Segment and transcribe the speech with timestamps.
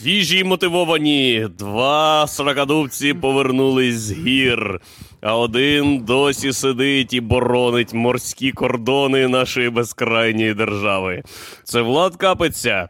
[0.00, 1.48] Свіжі й мотивовані.
[1.58, 4.80] Два сорокадубці повернулись з гір,
[5.20, 11.22] а один досі сидить і боронить морські кордони нашої безкрайньої держави.
[11.64, 12.88] Це Влад Капиця,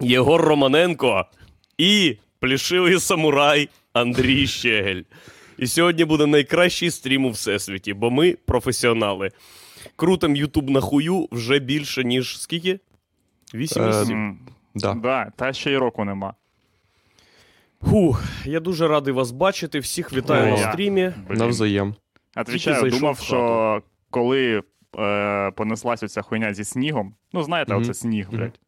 [0.00, 1.24] Єгор Романенко
[1.78, 5.02] і плішивий самурай Андрій Щегель.
[5.58, 9.30] І сьогодні буде найкращий стрім у всесвіті, бо ми професіонали.
[9.96, 12.78] Крутим Ютуб на хую вже більше, ніж скільки?
[13.54, 14.34] Вісім Е,
[14.74, 14.94] Да.
[14.94, 16.34] Да, та ще й року нема.
[17.82, 19.78] Фух, я дуже радий вас бачити.
[19.78, 20.72] Всіх вітаю О, на я.
[20.72, 21.12] стрімі.
[21.28, 21.38] Блін.
[21.38, 21.94] Навзаєм.
[22.36, 23.26] Отвічаю, зайшов думав, в хату.
[23.26, 24.62] що коли
[24.98, 27.14] е, понеслась оця хуйня зі снігом.
[27.32, 27.82] Ну, знаєте, Мгм.
[27.82, 28.60] оце сніг, блядь.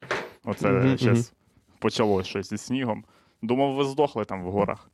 [0.45, 1.33] Оце Мгм, щас
[1.79, 3.05] почалось щось зі снігом.
[3.43, 4.91] Думав, ви здохли там в горах.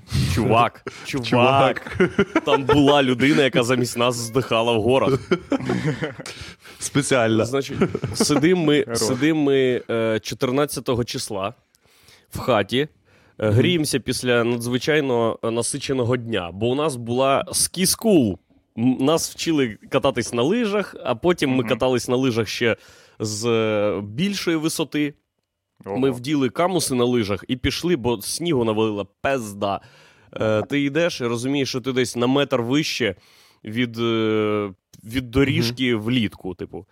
[0.34, 1.98] Чувак, чувак,
[2.44, 5.18] там була людина, яка замість нас здихала в горах.
[6.78, 7.44] Спеціально.
[7.44, 7.78] Значить,
[8.14, 11.54] сидим ми, сидим ми е, 14 числа
[12.30, 12.88] в хаті.
[13.38, 18.38] е, Гріємося після надзвичайно е, насиченого дня, бо у нас була ски-скул.
[18.76, 22.76] Нас вчили кататись на лижах, а потім ми катались на лижах ще
[23.20, 25.14] з е, більшої висоти.
[25.84, 25.98] Ого.
[25.98, 29.80] Ми вділи камуси на лижах і пішли, бо снігу навалила пезда.
[30.40, 33.14] Е, ти йдеш і розумієш, що ти десь на метр вище
[33.64, 34.70] від, е,
[35.04, 36.54] від доріжки влітку.
[36.54, 36.86] Типу.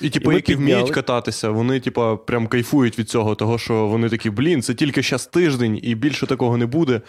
[0.00, 4.08] І, типу, І які вміють кататися, вони, типу, прям кайфують від цього, того, що вони
[4.08, 7.00] такі, блін, це тільки щас тиждень, і більше такого не буде.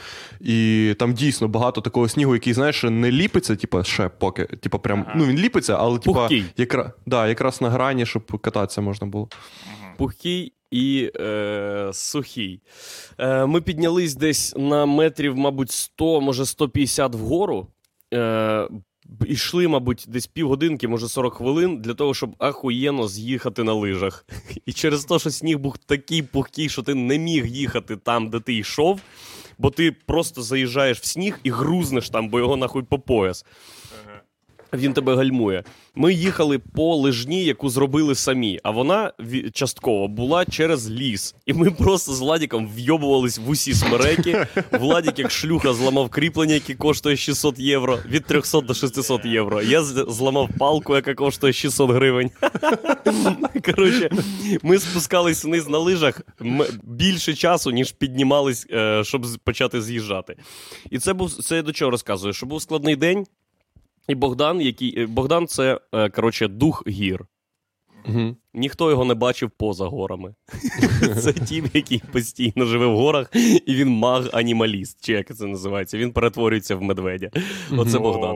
[0.42, 4.46] І там дійсно багато такого снігу, який, знаєш, не ліпиться, типу, ще поки.
[4.46, 5.14] Типу, прям, Ага.
[5.18, 6.20] ну він ліпиться, але типу,
[6.58, 9.30] якра, да, якраз на грані, щоб кататися можна було.
[9.98, 12.62] Пухкий і е, сухий.
[13.18, 17.68] Е, ми піднялись десь на метрів, мабуть, 100, може 150 вгору.
[18.14, 18.68] Е,
[19.28, 24.26] Ішли, мабуть, десь півгодинки, може 40 хвилин, для того, щоб ахуєнно з'їхати на лижах.
[24.66, 28.40] І через те, що сніг був такий пухкий, що ти не міг їхати там, де
[28.40, 29.00] ти йшов,
[29.58, 33.46] бо ти просто заїжджаєш в сніг і грузнеш там, бо його нахуй по пояс.
[34.74, 35.64] Він тебе гальмує.
[35.96, 39.12] Ми їхали по лижні, яку зробили самі, а вона
[39.54, 41.36] частково була через ліс.
[41.46, 44.48] І ми просто з Владіком вйобувались в усі смереки.
[44.72, 49.62] Владік, як шлюха, зламав кріплення, яке коштує 600 євро, від 300 до 600 євро.
[49.62, 52.32] Я зламав палку, яка коштує 600 гривень.
[53.66, 54.10] Коротше,
[54.64, 56.22] ми спускались вниз на лижах
[56.84, 60.36] більше часу, ніж піднімались, е, щоб почати з'їжджати.
[60.90, 63.26] І це був це я до чого розказую, що був складний день.
[64.08, 67.26] І Богдан, який е, Богдан, це е, коротше дух гір.
[68.10, 68.36] Угу.
[68.54, 70.36] Ніхто його не бачив поза горами.
[71.22, 73.30] Це тіп, який постійно живе в горах,
[73.66, 75.98] і він маг-анімаліст, чи як це називається.
[75.98, 77.30] Він перетворюється в медведя.
[77.78, 78.36] Оце Богдан.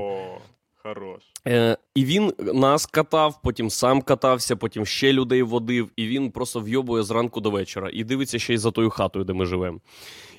[0.84, 1.22] Хорош.
[1.48, 6.60] Е, і він нас катав, потім сам катався, потім ще людей водив, і він просто
[6.60, 9.80] вйобує зранку до вечора і дивиться ще й за тою хатою, де ми живемо.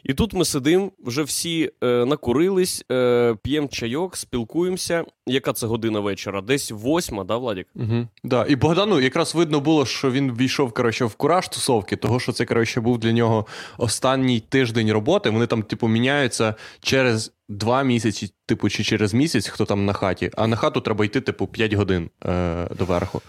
[0.05, 5.05] І тут ми сидимо, вже всі е, накурились, е, п'ємо чайок, спілкуємося.
[5.27, 6.41] Яка це година вечора?
[6.41, 7.67] Десь восьма, да, Владік?
[7.75, 8.09] Угу.
[8.25, 8.47] Да.
[8.49, 12.45] І Богдану якраз видно було, що він війшов коротше, в кураж тусовки, того що це
[12.45, 13.47] коротше, був для нього
[13.79, 15.31] останній тиждень роботи.
[15.31, 20.31] Вони там, типу, міняються через два місяці, типу, чи через місяць, хто там на хаті.
[20.37, 23.23] А на хату треба йти, типу, 5 годин е, доверху.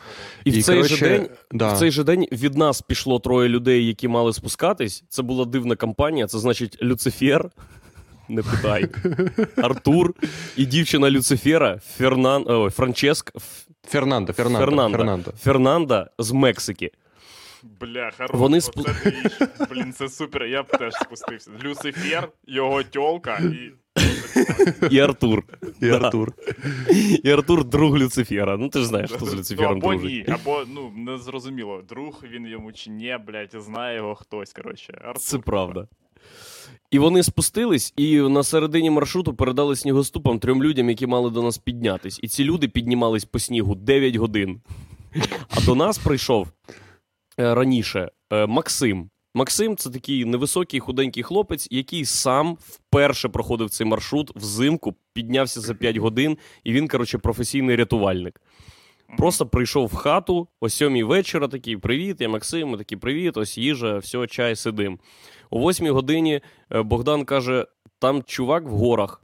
[0.43, 1.73] І, в цей коротше, же день да.
[1.73, 5.03] В цей же день від нас пішло троє людей, які мали спускатись.
[5.09, 6.27] Це була дивна кампанія.
[6.27, 7.49] Це значить Люцифер.
[8.29, 8.85] Не питай.
[9.57, 10.13] Артур
[10.57, 12.43] і дівчина Люцифера Фернан...
[12.47, 15.31] Ой, Франческ Ф- Фернандо, Фернандо, Фернанда.
[15.43, 16.91] Фернанда з Мексики.
[17.81, 18.31] Бля, хорош.
[18.33, 19.49] Вони спу- двіж.
[19.69, 20.43] Блін, це супер.
[20.45, 21.51] Я б теж спустився.
[21.63, 23.71] Люцифер, його тьолка і.
[24.91, 25.43] І Артур.
[25.81, 26.33] І Артур.
[27.23, 28.57] І Артур друг Люцифера.
[28.57, 32.23] Ну ти ж знаєш, хто з Ну, Люцифером або ні, або ну не зрозуміло, друг
[32.33, 34.53] він йому чи ні, блядь, знає його хтось.
[34.53, 35.23] Коротше, Артур.
[35.23, 35.87] Це правда.
[36.91, 41.57] І вони спустились, і на середині маршруту передали снігоступам трьом людям, які мали до нас
[41.57, 42.19] піднятись.
[42.23, 44.61] І ці люди піднімались по снігу 9 годин.
[45.49, 46.47] А до нас прийшов
[47.37, 49.09] раніше е, Максим.
[49.35, 55.73] Максим це такий невисокий худенький хлопець, який сам вперше проходив цей маршрут взимку, піднявся за
[55.73, 58.41] 5 годин, і він, коротше, професійний рятувальник.
[59.17, 63.57] Просто прийшов в хату о сьомій вечора, такий привіт, я Максим, ми такий привіт, ось
[63.57, 64.99] їжа, все, чай, сидим.
[65.49, 66.41] О восьмій годині
[66.71, 67.67] е, Богдан каже:
[67.99, 69.23] там чувак в горах.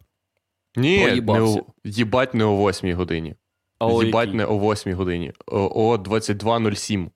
[0.75, 3.35] Ні, не о, їбать не о 8 годині.
[3.79, 4.37] А їбать якій?
[4.37, 5.33] не о 8 годині.
[5.47, 7.09] О, о 22.07.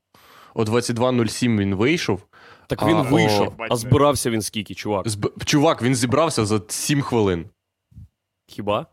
[0.55, 2.21] о 22.07 він вийшов.
[2.67, 3.65] Так він А, вийшов, о.
[3.69, 5.09] а збирався він скільки, чувак?
[5.09, 5.43] Зб...
[5.45, 7.45] Чувак, він зібрався за 7 хвилин.
[8.47, 8.85] Хіба?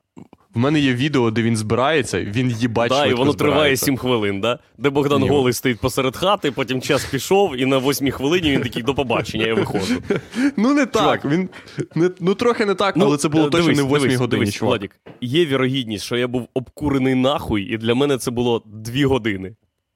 [0.54, 3.84] В мене є відео, де він збирається, він їбать Да, і воно триває збирається.
[3.84, 4.58] 7 хвилин, да?
[4.78, 5.28] Де Богдан Ні.
[5.28, 9.46] голий стоїть посеред хати, потім час пішов, і на восьмій хвилині він такий до побачення,
[9.46, 9.94] я виходжу.
[10.56, 11.48] Ну не так, він
[11.94, 14.40] не, ну трохи не так, але це було е, точно не в 8 дивись, годині,
[14.40, 14.70] дивись, чувак.
[14.70, 19.54] Владік, є вірогідність, що я був обкурений нахуй, і для мене це було 2 години.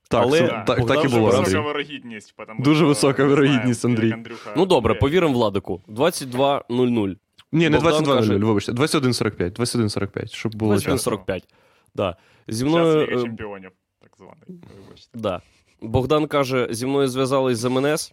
[0.08, 1.72] Так, але так, Богдан так і вже було, висока Висока Андрій.
[1.72, 4.12] вирогідність, потому Дуже що висока ми знаємо, вирогідність, як Андрій.
[4.12, 5.82] Андрюха Ну добре, повіримо Владику.
[5.88, 7.16] 22.00.
[7.52, 11.12] Ні, не Богдан 22.00, каже- вибачте, 21.45, 21.45, щоб було чесно.
[11.12, 11.42] 21.45.
[11.94, 12.16] Да.
[12.48, 13.06] Зі Час мною.
[13.06, 13.70] Ліги е, чемпіонів,
[14.02, 14.44] так званий.
[14.84, 15.10] Вибачте.
[15.18, 15.40] да.
[15.82, 18.12] Богдан каже: зі мною зв'язались з МНС.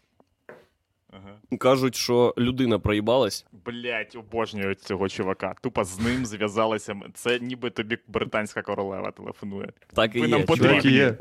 [1.25, 1.57] Ага.
[1.57, 3.45] Кажуть, що людина проїбалась.
[3.65, 5.55] Блять, обожнюю цього чувака.
[5.61, 6.95] Тупо з ним зв'язалася.
[7.13, 9.69] Це ніби тобі британська королева телефонує.
[9.93, 10.31] Так і Ви є.
[10.31, 10.59] нам чувак.
[10.59, 10.75] потрібні.
[10.81, 11.17] Так і є.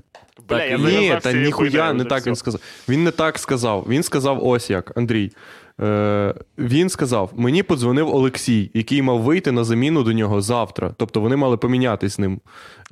[0.49, 1.15] Бля, Так і я є.
[1.15, 2.61] Ні, та ніхуя не так він сказав.
[2.89, 3.87] Він не так сказав.
[3.89, 5.33] Він сказав ось як, Андрій.
[5.81, 10.95] Е, він сказав: мені подзвонив Олексій, який мав вийти на заміну до нього завтра.
[10.97, 12.41] Тобто вони мали помінятись з ним.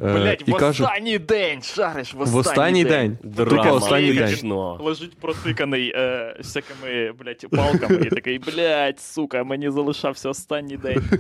[0.02, 3.19] Е, Блять, в останній день, шариш, в останній, в день.
[3.37, 4.52] Тупо останній день.
[4.81, 11.02] Лежить протиканий е, всякими, блять, палками, і такий, блять, сука, мені залишався останній день.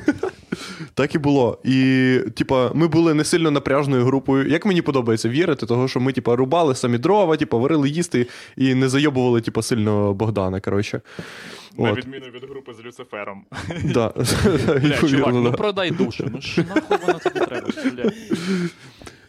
[0.94, 1.58] Так і було.
[1.64, 4.48] І, типа, ми були не сильно напряжною групою.
[4.48, 8.26] Як мені подобається вірити, того, що ми, типа, рубали самі дрова, типа, варили їсти
[8.56, 10.60] і не зайобували, типа, сильно Богдана.
[10.60, 11.00] Коротше.
[11.78, 11.98] На От.
[11.98, 13.44] відміну від групи з Люцифером.
[13.84, 14.12] Да.
[14.82, 15.50] Бля, чувак, ну да.
[15.50, 18.10] продай душу, ну що нахуй воно тобі треба, бля.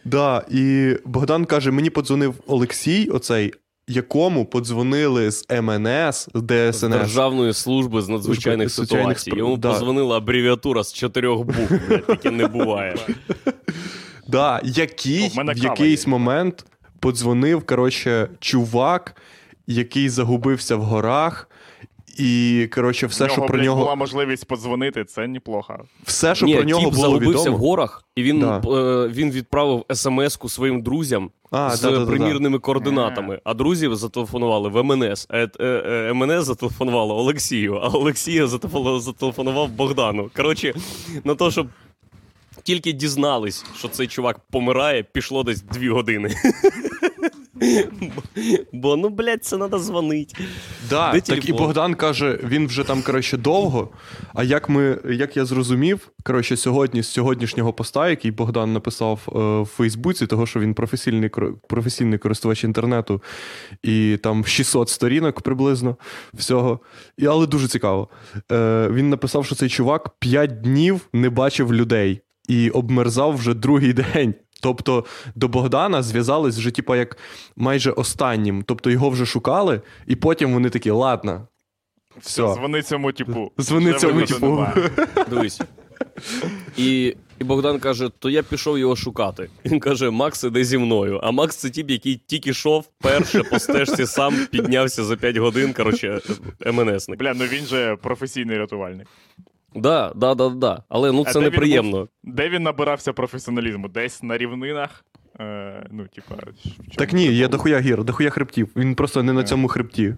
[0.04, 3.52] Да, і Богдан каже: мені подзвонив Олексій, оцей,
[3.88, 6.90] якому подзвонили з МНС, з З ДСНС.
[6.90, 9.30] Державної служби з надзвичайних Служби надзвичайних ситуацій.
[9.30, 9.72] спр- Йому да.
[9.72, 12.96] позвонила абревіатура з чотирьох букв, блядь, таке не буває.
[14.28, 16.10] Да, який О, в мене в кава якийсь є.
[16.10, 16.64] момент
[17.00, 19.16] подзвонив, коротше, чувак,
[19.66, 21.49] який загубився в горах.
[22.20, 25.78] І, коротше, все, В що про блядь, нього, була можливість подзвонити, це неплохо.
[26.04, 27.56] все, що Ні, про нього тіп було загубився відомо.
[27.56, 28.56] в горах, і він, Да.
[29.04, 32.06] е, він відправив смс-ку своїм друзям А, з да-да-да-да.
[32.10, 33.40] примірними координатами.
[33.44, 35.26] А друзі зателефонували в МНС.
[35.30, 40.30] А е, е, МНС зателефонувало Олексію, а Олексія зателефонував, зателефонував Богдану.
[40.36, 40.74] Коротше,
[41.24, 41.66] на те, щоб
[42.62, 46.34] тільки дізнались, що цей чувак помирає, пішло десь дві години.
[48.72, 50.34] Бо- ну, блядь, це треба дзвонити.
[50.90, 51.52] Да, так і?
[51.52, 53.88] Богдан каже, він вже там, коротше, довго.
[54.34, 59.30] А як ми, як я зрозумів, коротше, сьогодні з сьогоднішнього поста, який Богдан написав е,
[59.62, 61.30] в Фейсбуці, того, що він професійний,
[61.68, 63.22] професійний користувач інтернету,
[63.82, 65.96] і там 600 сторінок приблизно
[66.34, 66.80] всього.
[67.18, 68.08] І, але дуже цікаво.
[68.52, 73.92] Е, він написав, що цей чувак 5 днів не бачив людей і обмерзав вже другий
[74.14, 74.34] день.
[74.60, 75.04] Тобто
[75.34, 77.18] до Богдана зв'язались вже, типа, як
[77.56, 78.62] майже останнім.
[78.66, 81.46] Тобто його вже шукали, і потім вони такі, ладно,
[82.20, 82.42] все.
[82.42, 83.52] Дзвони цьому типу.
[83.60, 84.66] Дзвони Вже цьому типу.
[85.30, 85.60] Дивись.
[86.76, 89.50] І, і Богдан каже: то я пішов його шукати.
[89.64, 91.20] Він каже: Макс іде зі мною.
[91.22, 95.72] А Макс це тіп, який тільки йшов перше по стежці сам піднявся за 5 годин.
[95.72, 96.20] Коротше,
[96.72, 97.18] МНСник.
[97.18, 99.08] Бля, ну він же професійний рятувальник.
[99.74, 100.82] Да, да, да, да.
[100.88, 102.08] Але ну А це де він неприємно.
[102.22, 103.88] Де він набирався професіоналізму?
[103.88, 105.04] Десь на рівнинах.
[105.40, 106.34] Е, ну, типа,
[106.96, 108.68] Так ні, є дохуя гір, дохуя хребтів.
[108.76, 110.14] Він просто не на цьому хребті.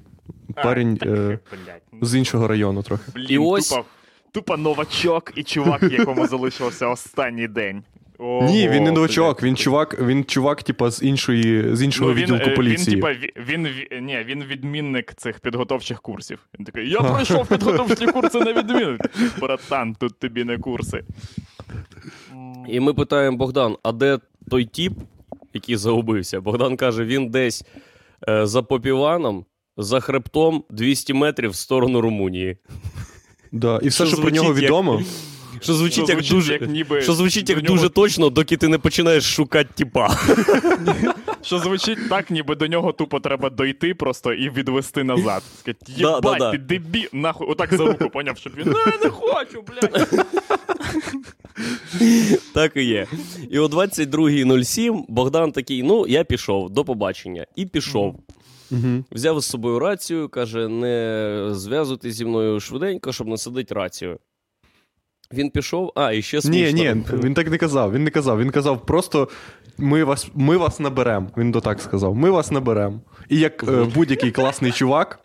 [0.55, 3.13] А, Парень так, е, блядь, ну, з іншого району трохи.
[3.15, 3.85] Блін, І ось- тупо,
[4.33, 7.83] тупо новачок і чувак, якому залишився останній день.
[8.19, 12.15] Ого, Ні, він не новачок, він чувак, він чувак, типа, з іншої, з іншого Ну,
[12.17, 12.97] він, відділку е, поліції.
[12.97, 16.39] Він, типа, ві- він, ві- ні, він відмінник цих підготовчих курсів.
[16.59, 19.01] Він такий, я пройшов підготовчі курси на відмінник.
[19.41, 21.05] Братан, тут тобі не курси.
[22.69, 24.19] І ми питаємо Богдан: а де
[24.51, 24.93] той тіп,
[25.55, 26.41] який загубився?
[26.41, 27.65] Богдан каже: він десь
[28.29, 29.45] е, за Попіваном,
[29.77, 32.57] за хребтом 200 метрів в сторону Румунії.
[33.53, 33.81] Да.
[33.83, 35.03] І все, Що що, про нього звучить як- відомо,
[35.63, 36.53] Що звучить як звучить, дуже.
[36.53, 40.17] як ніби Що звучить як нього- дуже точно, доки ти не починаєш шукати тіпа.
[41.43, 45.43] Що звучить так, ніби до нього тупо треба дойти просто і відвести назад.
[45.59, 46.51] Сказати, єбать, да, да.
[46.51, 50.27] ти дебі, нахуй, отак за руку поняв, щоб він, не, не хочу, блядь.
[52.55, 53.07] Так і є.
[53.51, 57.47] І о 22.07 Богдан такий: ну, я пішов, до побачення.
[57.57, 58.21] І пішов.
[58.71, 59.05] Угу.
[59.13, 64.19] Взяв з собою рацію, каже: не зв'язуйтесь зі мною швиденько, щоб не садити рацію.
[65.33, 66.95] Він пішов, а, і ще Ні, смішно.
[66.95, 67.93] ні, він так не казав.
[67.93, 68.41] Він не казав.
[68.41, 69.29] Він казав просто:
[69.79, 71.31] ми вас, ми вас наберемо.
[71.37, 73.01] Він до так сказав: ми вас наберемо.
[73.29, 75.19] І як е, будь-який класний чувак,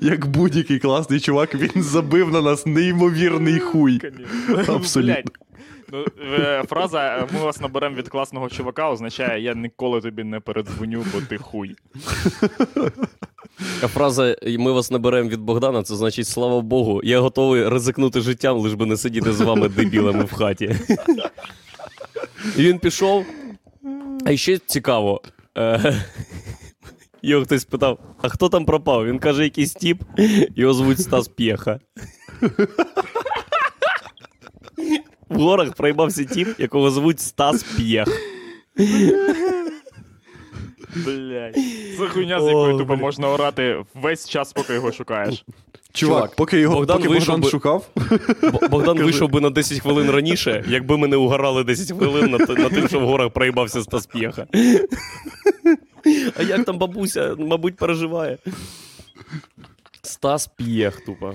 [0.00, 4.00] як будь-який класний чувак, він забив на нас неймовірний хуй.
[4.68, 5.32] Абсолютно.
[5.92, 6.04] Ну,
[6.38, 11.20] е, фраза ми вас наберемо від класного чувака означає я ніколи тобі не передзвоню, бо
[11.20, 11.76] ти хуй.
[13.82, 18.56] А фраза Ми вас наберемо від Богдана, це значить, слава Богу, я готовий ризикнути життям,
[18.58, 20.76] лиш би не сидіти з вами дебілами в хаті.
[22.56, 23.24] І він пішов.
[24.26, 25.22] А ще цікаво.
[25.58, 26.02] е,
[27.22, 29.06] Його хтось питав, а хто там пропав?
[29.06, 30.02] Він каже, якийсь тіп,
[30.56, 31.80] його звуть Стас П'єха.
[35.28, 38.08] В горах проїбався тіп, якого звуть Стас П'єх.
[40.94, 41.54] Блядь.
[41.98, 45.44] Це хуйня, з якою тупо можна орати весь час, поки його шукаєш.
[45.92, 47.86] Чувак, Чувак, поки його Богдан поки вийшов Богдан би- шукав,
[48.52, 52.38] Бо- Богдан вийшов би на 10 хвилин раніше, якби ми не угорали 10 хвилин на,
[52.54, 54.46] на тим, що в горах проїбався Стас П'єха.
[56.36, 58.38] А як там бабуся, мабуть, переживає.
[60.02, 61.34] Стас П'єх, тупо.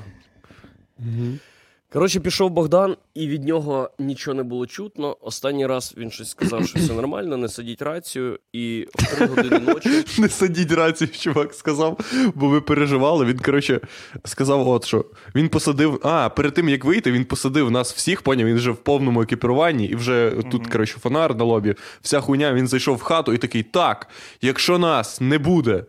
[1.93, 5.17] Коротше, пішов Богдан, і від нього нічого не було чутно.
[5.21, 9.59] Останній раз він щось сказав, що все нормально, не садіть рацію, і в 3 години
[9.59, 9.89] ночі.
[10.21, 11.99] не садіть рацію, чувак сказав,
[12.35, 13.25] бо ви переживали.
[13.25, 13.79] Він, коротше,
[14.25, 15.05] сказав, от що.
[15.35, 15.99] Він посадив.
[16.03, 19.85] А, перед тим як вийти, він посадив нас всіх, поняв, він вже в повному екіпіруванні,
[19.85, 23.63] і вже тут, коротше, фонар на лобі, вся хуйня, він зайшов в хату і такий:
[23.63, 24.07] так,
[24.41, 25.85] якщо нас не буде.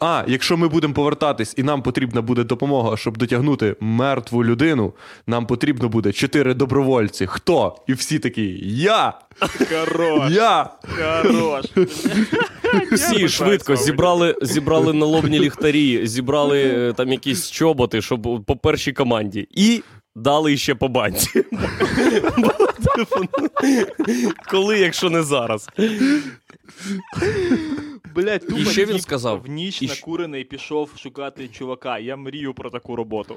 [0.00, 4.92] А, якщо ми будемо повертатись і нам потрібна буде допомога, щоб дотягнути мертву людину,
[5.26, 7.26] нам потрібно буде чотири добровольці.
[7.26, 7.76] Хто?
[7.86, 9.12] І всі такі: Я!
[9.70, 10.70] Хорош, Я!
[11.22, 11.64] хорош.
[12.92, 19.48] Всі швидко зібрали, зібрали налобні ліхтарі, зібрали е, там якісь чоботи, щоб по першій команді.
[19.50, 19.82] І
[20.16, 21.12] дали ще по
[22.38, 22.50] ну,
[24.50, 25.68] Коли, якщо не зараз.
[28.14, 31.98] Блять, І ще він сказав, В ніч і щ- накурений пішов шукати чувака.
[31.98, 33.36] Я мрію про таку роботу.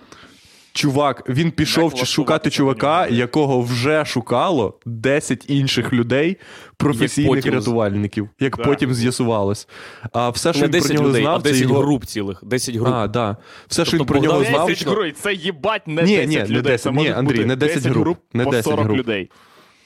[0.75, 3.15] Чувак, він пішов влаштуватися шукати до чувака, нього?
[3.19, 6.37] якого вже шукало 10 інших людей,
[6.77, 8.63] професійних потім з- рятувальників, як Да.
[8.63, 9.67] потім з'ясувалось.
[10.13, 11.79] А все, що Не він про 10 нього людей, а знав, це 10 його...
[11.81, 12.43] груп цілих.
[12.43, 12.93] 10 груп.
[12.93, 13.37] А, да.
[13.67, 14.67] Все, що він Тобто про нього Богдан знав.
[14.67, 16.61] 10 груп, це їбать не Ні, 10 ні, не людей.
[16.61, 18.97] 10, це ні, може Андрій, бути не 10 груп, не по 10 40 груп.
[18.97, 19.29] людей.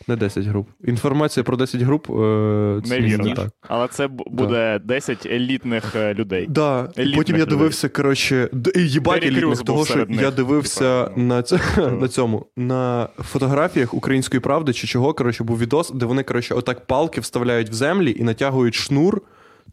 [0.08, 0.70] Не 10 груп.
[0.86, 2.10] Інформація про 10 груп.
[2.10, 3.34] Е, це Не вірно.
[3.34, 3.50] так.
[3.62, 6.46] Але це буде 10 елітних е, людей.
[6.50, 7.58] Да, Елітних потім я людей.
[7.58, 11.60] дивився, коротше, д- їбать елітних, того, що серед я дивився Типа, ну, на, це,
[12.02, 16.86] на цьому, на фотографіях української правди чи чого, коротше, був відос, де вони, коротше, отак
[16.86, 19.22] палки вставляють в землі і натягують шнур,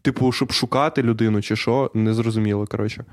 [0.01, 3.05] типу, щоб шукати людину, чи що, незрозуміло, коротше.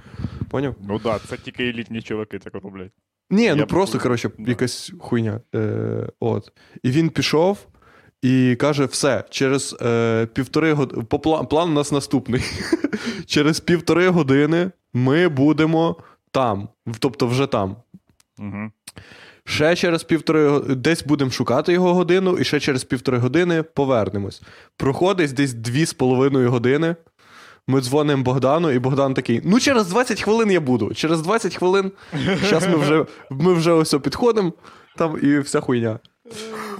[0.50, 0.74] Поняв?
[0.88, 2.90] Ну так, це тільки елітні чуваки так роблять.
[3.32, 5.40] Ні, ну просто, коротше, якась хуйня.
[5.54, 6.52] Е, от.
[6.82, 7.58] І він пішов.
[8.22, 11.02] І каже: все, через е, півтори години.
[11.02, 12.42] План, план у нас наступний.
[13.26, 15.96] через півтори години ми будемо
[16.30, 16.68] там.
[16.98, 17.76] Тобто вже там.
[18.38, 18.70] Угу.
[19.44, 24.42] Ще через півтори го- десь будемо шукати його годину, і ще через півтори години повернемось.
[24.76, 26.96] Проходить десь дві з половиною години.
[27.68, 30.94] Ми дзвонимо Богдану, і Богдан такий: ну, через 20 хвилин я буду.
[30.94, 31.92] Через 20 хвилин.
[32.42, 34.52] Зараз ми вже, ми вже ось підходимо,
[34.96, 35.98] там і вся хуйня.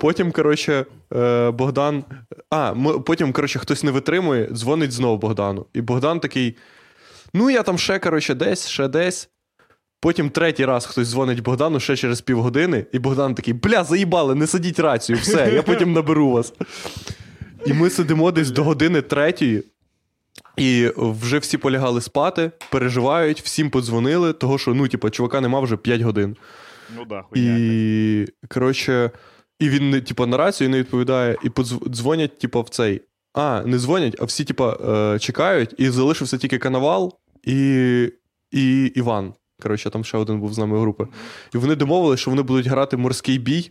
[0.01, 2.05] Потім, коротше, е, Богдан.
[2.51, 2.75] А,
[3.07, 5.67] потім, коротше, хтось не витримує, дзвонить знову Богдану.
[5.75, 6.57] І Богдан такий:
[7.35, 9.29] ну, я там ще, коротше, десь, ще десь.
[10.01, 14.47] Потім третій раз хтось дзвонить Богдану ще через півгодини, і Богдан такий: бля, заїбали, не
[14.47, 16.53] садіть рацію, все, я потім наберу вас.
[17.67, 19.65] І ми сидимо десь до години третьої,
[20.57, 25.77] і вже всі полягали спати, переживають, всім подзвонили, того що, ну, типу, чувака нема вже
[25.77, 26.37] 5 годин.
[26.97, 27.57] Ну да, хуйня.
[27.59, 29.11] І, коротше,
[29.59, 33.03] і він, типу, на рацію не відповідає, і подзв- дзвонять, типу, в цей.
[33.35, 38.09] А, не дзвонять, а всі, типу, е, чекають, і залишився тільки Коновал і,
[38.51, 39.35] і Іван.
[39.63, 41.07] Коротше, там ще один був з нами групи.
[41.55, 43.71] І вони домовилися, що вони будуть грати морський бій.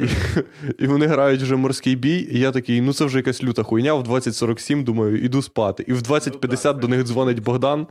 [0.00, 3.62] І, і вони грають вже морський бій, і я такий, ну це вже якась люта
[3.62, 3.94] хуйня.
[3.94, 5.84] В 20.47, думаю, іду спати.
[5.88, 7.86] І в 20.50 до них дзвонить Богдан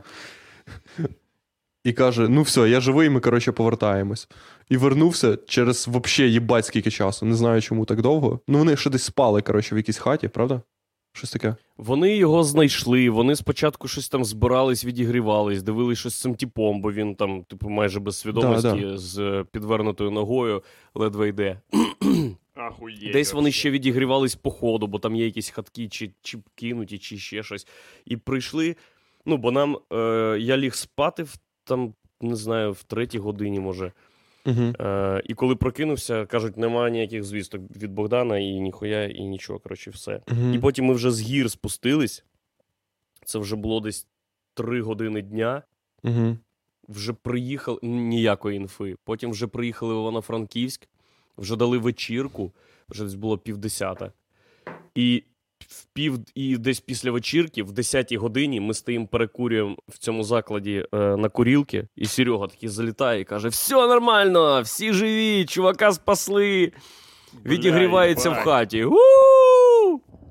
[1.84, 4.28] і каже: ну все, я живий, ми, коротше, повертаємось.
[4.68, 7.26] І вернувся через вообще їбать скільки часу.
[7.26, 8.40] Не знаю, чому так довго.
[8.48, 10.62] Ну, вони ще десь спали, коротше, в якійсь хаті, правда?
[11.12, 11.56] Щось таке.
[11.76, 16.92] Вони його знайшли, вони спочатку щось там збирались, відігрівались, дивились щось з цим типом, бо
[16.92, 20.62] він там, типу, майже без свідомості Да, з е, підвернутою ногою
[20.94, 21.60] ледве йде.
[22.54, 23.12] Ахуєть.
[23.12, 23.58] Десь вони вообще.
[23.58, 27.66] ще відігрівались по ходу, бо там є якісь хатки, чи, чи кинуті, чи ще щось.
[28.04, 28.76] І прийшли.
[29.26, 33.92] Ну, бо нам е, я ліг спати в там, не знаю, в третій годині, може.
[34.50, 34.72] Угу.
[34.80, 39.90] Е, і коли прокинувся, кажуть, немає ніяких звісток від Богдана, і ніхуя, і нічого, коротше,
[39.90, 40.20] все.
[40.54, 42.24] І потім ми вже з гір спустились.
[43.24, 44.06] Це вже було десь
[44.54, 45.62] три години дня.
[46.02, 46.36] Угу.
[46.88, 48.96] Вже приїхали ніякої інфи.
[49.04, 50.88] Потім вже приїхали в Івано-Франківськ.
[51.38, 52.52] вже дали вечірку,
[52.88, 54.12] вже десь було півдесята.
[54.94, 55.24] І
[55.70, 60.84] в пів і десь після вечірки, в 10-й годині, ми стоїмо перекурюємо в цьому закладі
[60.94, 66.72] е, на курілки, і Серега такий залітає і каже: все нормально, всі живі, чувака спасли.
[67.44, 68.84] Відігрівається в хаті.
[68.84, 68.96] У!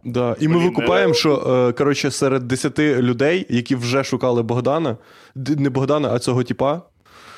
[0.06, 0.36] Да.
[0.40, 1.36] І ми викупаємо, що
[1.70, 4.98] е, коротше, серед 10 людей, які вже шукали Богдана,
[5.36, 6.82] не Богдана, а цього типа,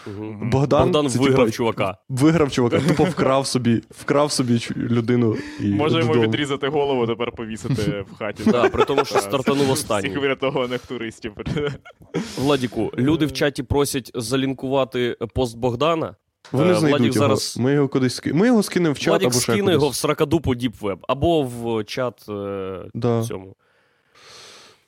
[0.07, 0.49] Мгм.
[0.49, 1.97] Богдан, Богдан це, виграв типа, чувака.
[2.09, 5.35] Виграв чувака, тупо вкрав собі, вкрав собі людину.
[5.59, 8.43] І Може йому відрізати голову, тепер повісити в хаті.
[8.51, 11.33] Да, при тому, що стартанув Всіх врятованих туристів.
[12.37, 16.15] Владіку, люди в чаті просять залінкувати пост Богдана.
[16.51, 17.27] Вони Е, знайдуть його.
[17.27, 18.33] зараз- Ми його кудись ски...
[18.33, 21.83] Ми його скинемо в чат Владік або ще скине його в сракадупу Діпвеб або в
[21.83, 23.23] чат е, Да.
[23.23, 23.55] цьому.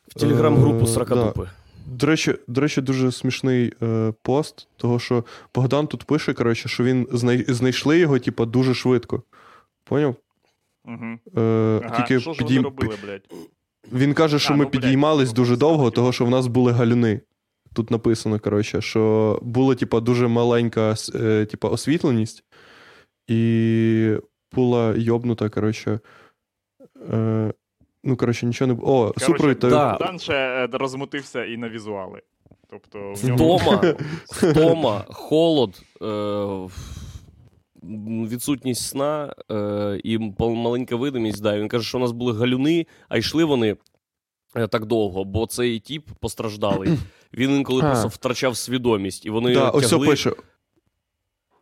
[0.07, 1.49] В телеграм-групу Е, Сракадупи.
[1.85, 5.23] До речі, до речі, дуже смішний е, пост, того що
[5.55, 7.45] Богдан тут пише, коротше, що він знай...
[7.47, 9.23] знайшли його, типа, дуже швидко.
[9.83, 10.15] Поняв?
[10.85, 11.19] Мгм.
[11.37, 13.29] Е, Ага, тільки що ж підійм- вони робили, блядь?
[13.93, 16.29] Він каже, що А, ми ну, блядь, підіймались ну, дуже просто довго, того що в
[16.29, 17.21] нас були галюни.
[17.73, 22.43] Тут написано, коротше, що була, типа, дуже маленька е, типа, освітленість,
[23.27, 24.17] і
[24.51, 25.99] була йобнута, коротше.
[27.13, 27.53] Е,
[28.03, 29.13] ну, коротше, нічого не було.
[29.17, 29.59] О, супровід.
[29.59, 29.91] та- да.
[29.91, 32.21] Богдан ще е, розмутився і на візуали.
[32.69, 33.95] Тобто в нього Втома,
[34.25, 36.69] втома, холод, е,
[38.27, 41.43] відсутність сна е, і маленька видимість.
[41.43, 41.57] Да.
[41.57, 43.77] Він каже, що у нас були галюни, а йшли вони
[44.55, 46.89] е, так довго, бо цей тіп постраждалий.
[47.33, 47.85] Він інколи А.
[47.85, 49.81] просто втрачав свідомість, і вони Да, тягли...
[49.81, 50.31] це пише.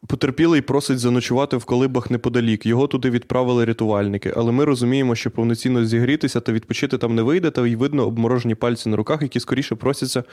[0.08, 2.65] Потерпілий просить заночувати в колибах неподалік.
[2.65, 7.51] Його туди відправили рятувальники, але ми розуміємо, що повноцінно зігрітися та відпочити там не вийде,
[7.51, 10.24] та й видно обморожені пальці на руках, які скоріше просяться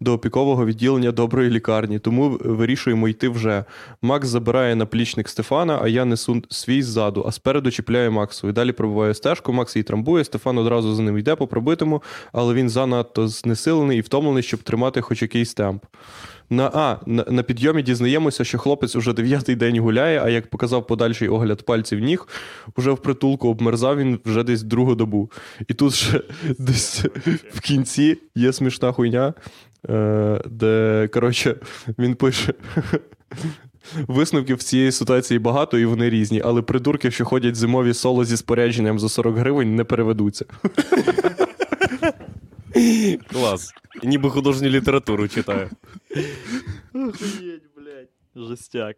[0.00, 1.98] до опікового відділення доброї лікарні.
[1.98, 3.64] Тому вирішуємо йти вже.
[4.02, 8.48] Макс забирає наплічник Стефана, а я несу свій ззаду, а спереду чіпляє Максу.
[8.48, 12.02] І далі пробиває стежку, Макс її трамбує, Стефан одразу за ним йде по пробитому,
[12.32, 15.84] але він занадто знесилений і втомлений, щоб тримати хоч якийсь темп.
[16.50, 20.86] На, а, на, на підйомі дізнаємося, що хлопець уже дев'ятий день гуляє, а як показав
[20.86, 22.28] подальший огляд пальців ніг,
[22.76, 25.30] уже в притулку обмерзав він вже десь другу добу.
[25.68, 26.20] І тут ще
[26.58, 27.04] десь
[27.54, 29.34] в кінці є смішна хуйня,
[29.88, 31.56] е, де, коротше,
[31.98, 32.54] він пише.
[34.06, 38.36] Висновків з цієї ситуації багато і вони різні, але придурки, що ходять зимові соло зі
[38.36, 40.44] спорядженням за 40 гривень, не переведуться.
[43.32, 43.72] Клас.
[44.02, 45.70] Ніби художню літературу читаю.
[46.94, 48.48] Охуєть, блядь.
[48.48, 48.96] Жестяк.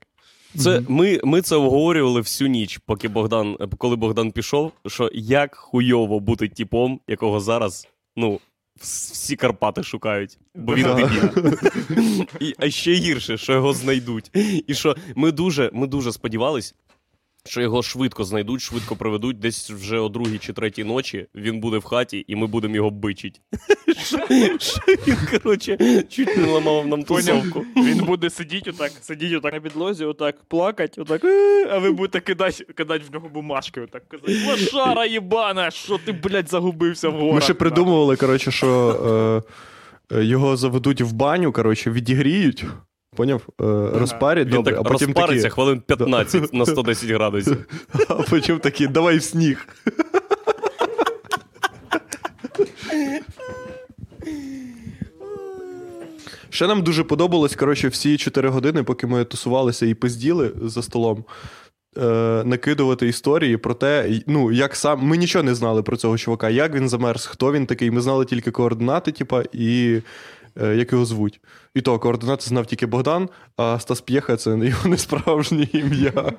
[0.57, 6.21] Це ми, ми це обговорювали всю ніч, поки Богдан, коли Богдан пішов, що як хуйово
[6.21, 8.41] бути типом, якого зараз, ну,
[8.81, 11.55] всі Карпати шукають, бо він дебіл.
[12.41, 14.31] І, а ще гірше, що його знайдуть.
[14.67, 16.75] І що ми дуже, ми дуже сподівались,
[17.45, 21.79] що його швидко знайдуть, швидко приведуть, десь вже о другій чи третій ночі він буде
[21.79, 23.41] в хаті, і ми будемо його бичить.
[25.07, 27.65] Він, коротше, чуть не ламав нам тусовку.
[27.77, 32.21] Він буде сидіти отак, сидіти отак на підлозі, отак плакати, отак, «Е», а ви будете
[32.21, 37.35] кидати, кидати в нього бумажки, отак казати, лошара єбана, що ти, блядь, загубився в горах.
[37.35, 39.45] Ми ще придумували, коротше, що
[40.11, 42.65] е, е, його заведуть в баню, коротше, відігріють.
[43.17, 43.43] Поняв?
[43.61, 43.65] Е,
[43.99, 47.67] розпарять, Він добре, так а потім розпариться такі, хвилин 15 на 110 градусів.
[48.09, 49.69] а потім такі, давай в сніг.
[56.51, 61.25] Ще нам дуже подобалось, коротше, всі 4 години, поки ми тусувалися і пизділи за столом.
[61.99, 65.03] Е, накидувати історії про те, ну, як сам.
[65.03, 67.91] Ми нічого не знали про цього чувака, як він замерз, хто він такий.
[67.91, 70.01] Ми знали тільки координати, типа, і
[70.67, 71.41] як його звуть.
[71.75, 76.33] І то, координати знав тільки Богдан, а Стас П'єха це його несправжнє ім'я.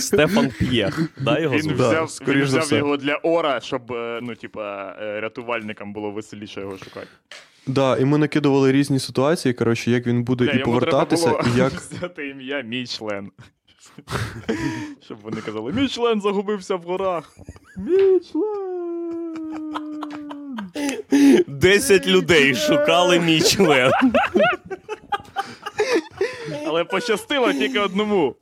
[0.00, 1.10] Стефан П'єх.
[1.20, 1.76] Да, його Він звуть?
[1.76, 2.76] Да, взяв, скоріш він за взяв все.
[2.76, 7.06] його для Ора, щоб, е, ну, типа, е, рятувальникам було веселіше його шукати.
[7.66, 11.42] Да, і ми накидували різні ситуації, коротше, як він буде Бля, і йому повертатися, треба
[11.42, 11.72] було і як.
[11.92, 13.30] взяти ім'я мій член.
[15.00, 17.36] Щоб вони казали, мій член загубився в горах.
[17.76, 18.85] Мій член.
[21.46, 23.92] Десять людей шукали мій член.
[26.66, 28.34] Але пощастило тільки одному,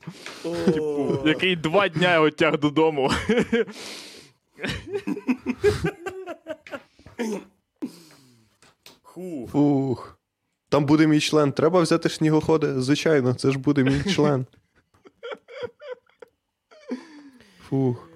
[0.42, 3.10] типу, який два дня його тяг додому.
[9.52, 10.18] Фух.
[10.68, 11.52] Там буде мій член.
[11.52, 12.80] Треба взяти снігоходи?
[12.80, 14.46] Звичайно, це ж буде мій член.
[17.68, 18.08] Фух.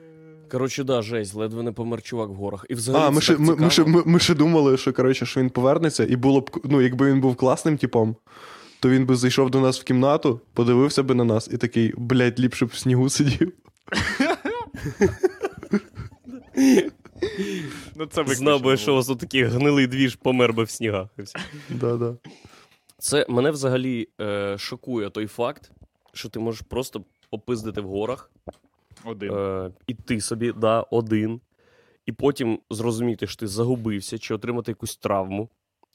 [0.51, 2.67] Коротше, да, жесть, ледве не помер чувак в горах.
[2.69, 5.41] І взагалі А, ми ще, ми, ми, ще, ми, ми ще думали, що, коротше, що
[5.41, 8.17] він повернеться, і було б, ну, якби він був класним типом,
[8.81, 12.41] то він би зайшов до нас в кімнату, подивився би на нас і такий, блядь,
[12.41, 13.53] ліпше б в снігу сидів.
[17.97, 21.09] Ну, це Знав би, що у вас тут такий гнилий двіж помер би в снігах.
[21.69, 22.17] Да-да.
[22.99, 25.71] Це мене взагалі е, шокує той факт,
[26.13, 28.31] що ти можеш просто попиздити в горах.
[29.05, 29.33] Один.
[29.33, 31.41] е, іти собі, да, один,
[32.07, 35.49] і потім зрозуміти, що ти загубився, чи отримати якусь травму,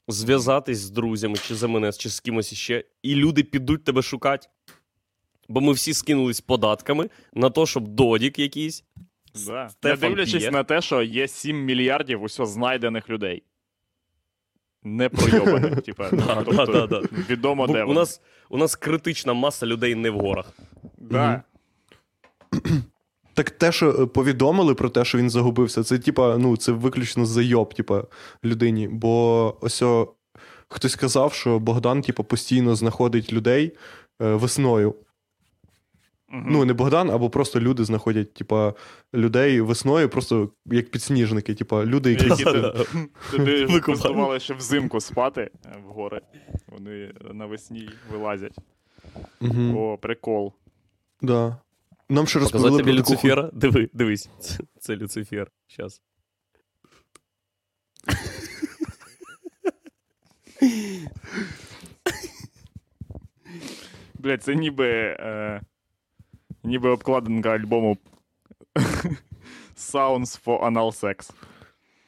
[0.08, 4.48] зв'язатись з друзями, чи за мене, чи з кимось іще, і люди підуть тебе шукати.
[5.48, 8.84] Бо ми всі скинулись податками на те, щоб додік якийсь.
[9.46, 9.70] Да.
[9.82, 10.50] Не дивлячись п'є.
[10.50, 13.42] на те, що є 7 мільярдів усього знайдених людей.
[14.82, 16.10] Не пройобаних, типа.
[16.44, 20.52] тобто, да, да, Відомо, де у нас, у нас критична маса людей не в горах.
[20.98, 21.42] Да.
[23.34, 27.26] Так те, що е, повідомили про те, що він загубився, це типа, ну, це виключно
[27.26, 28.04] зайоб, типа,
[28.44, 28.88] людині.
[28.88, 30.14] Бо ось о,
[30.68, 33.72] хтось сказав, що Богдан, типа, постійно знаходить людей
[34.22, 34.94] е, весною.
[36.28, 36.46] Мгм.
[36.50, 38.74] Ну, не Богдан, або просто люди знаходять, типа,
[39.14, 42.44] людей весною, просто як підсніжники, типа, люди, які.
[43.30, 44.40] Туди Викупали.
[44.40, 46.20] ще взимку спати е, в гори.
[46.68, 48.58] Вони навесні вилазять.
[49.76, 50.52] О, прикол.
[51.22, 51.56] да.
[52.08, 53.50] Нам ще Показати розповіли тобі про таку хуй- Люцифера?
[53.52, 54.28] Диви, дивись.
[54.40, 55.50] Це, це Люцифер.
[55.66, 56.02] Щас.
[64.14, 64.88] Блять, це ніби.
[65.20, 65.60] Е,
[66.64, 67.98] ніби обкладинка альбому
[69.76, 71.30] Sounds for Anal Sex.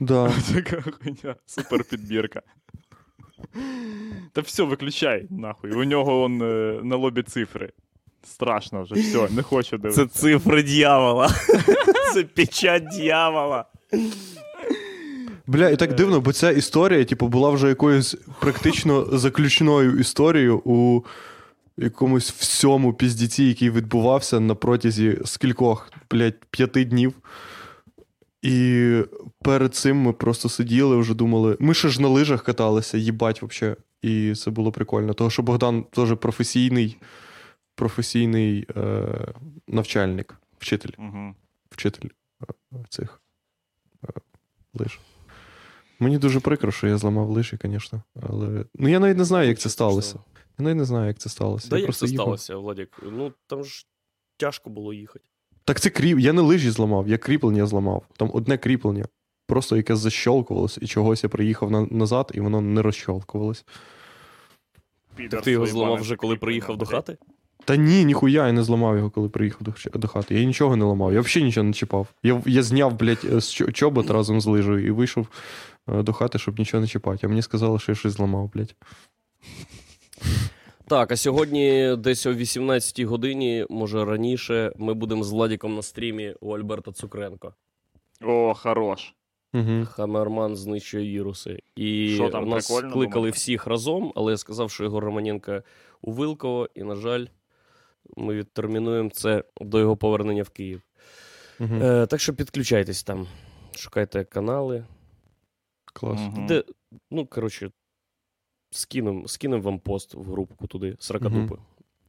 [0.00, 0.32] Да.
[0.54, 2.42] Така хуйня, супер підбірка.
[4.32, 5.72] Та все, виключай, нахуй.
[5.72, 7.72] У нього он, е, на лобі цифри.
[8.26, 10.06] Страшно вже, все, не хочу дивитися.
[10.06, 11.28] Це цифри дьявола.
[12.14, 13.64] Це печать дьявола.
[15.46, 21.02] Бля, і так дивно, бо ця історія, типу, була вже якоюсь практично заключною історією у
[21.76, 27.14] якомусь всьому піздіці, який відбувався на протязі скількох, блядь, п'яти днів.
[28.42, 28.90] І
[29.42, 31.56] перед цим ми просто сиділи, вже думали.
[31.60, 33.76] Ми ще ж на лижах каталися, їбать вообще.
[34.02, 35.14] І це було прикольно.
[35.14, 36.96] Того, що Богдан теж професійний,
[37.76, 39.04] професійний е,
[39.68, 41.34] навчальник, вчитель, Угу.
[41.70, 42.08] вчитель
[42.42, 43.20] е, цих
[44.04, 44.08] е,
[44.74, 45.00] лиж.
[46.00, 48.02] Мені дуже прикро, що я зламав лижі, звісно.
[48.30, 48.64] Але.
[48.74, 50.18] Ну я навіть не знаю, як це сталося.
[50.58, 51.68] Я навіть не знаю, як це сталося.
[51.68, 52.24] Да я як просто це їхав.
[52.24, 52.98] сталося, Владик?
[53.02, 53.86] Ну там ж
[54.36, 55.24] тяжко було їхати.
[55.64, 56.18] Так це кріп.
[56.18, 58.02] Я не лижі зламав, я кріплення зламав.
[58.16, 59.04] Там одне кріплення.
[59.46, 63.64] Просто яке защолкувалось, і чогось я приїхав на- назад, і воно не розщолкувалось.
[65.30, 67.16] Так ти його зламав вже, коли приїхав до хати?
[67.66, 70.34] Та ні, ніхуя, я не зламав його, коли приїхав до, до хати.
[70.34, 72.06] Я нічого не ламав, я взагалі нічого не чіпав.
[72.22, 75.26] Я, я зняв, блядь, з чобот разом з лижею і вийшов
[75.88, 77.26] е, до хати, щоб нічого не чіпати.
[77.26, 78.74] А мені сказали, що я щось зламав, блядь.
[80.88, 86.34] Так, а сьогодні десь о 18-й годині, може раніше, ми будемо з Владіком на стрімі
[86.40, 87.54] у Альберта Цукренко.
[88.22, 89.14] О, хорош.
[89.54, 89.86] Угу.
[89.90, 91.60] Хамерман знищує віруси.
[91.76, 93.36] І Що там, нас кликали думаєте?
[93.36, 95.62] всіх разом, але я сказав, що Ігор Романенко
[96.02, 97.26] у Вилково, і, на жаль,
[98.16, 100.82] ми відтермінуємо це до його повернення в Київ.
[101.60, 101.74] Угу.
[101.74, 103.26] Е, так що підключайтесь там,
[103.76, 104.84] шукайте канали.
[105.92, 106.20] Клас.
[106.20, 106.46] Мгм.
[106.46, 106.64] Де,
[107.10, 107.70] ну, коротше,
[108.70, 111.56] скинем, скинем вам пост в групку туди, сракадупи.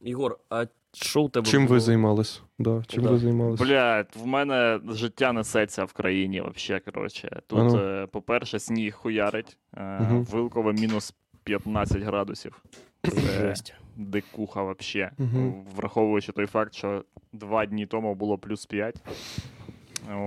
[0.02, 2.42] Ігор, а що у тебе Чим ви займались?
[2.58, 3.10] Да, чим Да.
[3.10, 3.60] ви займались?
[3.60, 7.42] Блядь, в мене життя несеться в країні вообще, коротше.
[7.46, 7.78] Тут, Ану.
[7.78, 9.56] е, по-перше, сніг хуярить.
[9.76, 10.24] Е, Мгм.
[10.24, 12.62] Вилково мінус 15 градусів.
[13.10, 13.74] Це Жесть.
[13.96, 15.10] дикуха вообще.
[15.18, 15.54] Мгм.
[15.76, 18.96] Враховуючи той факт, що два дні тому було плюс 5.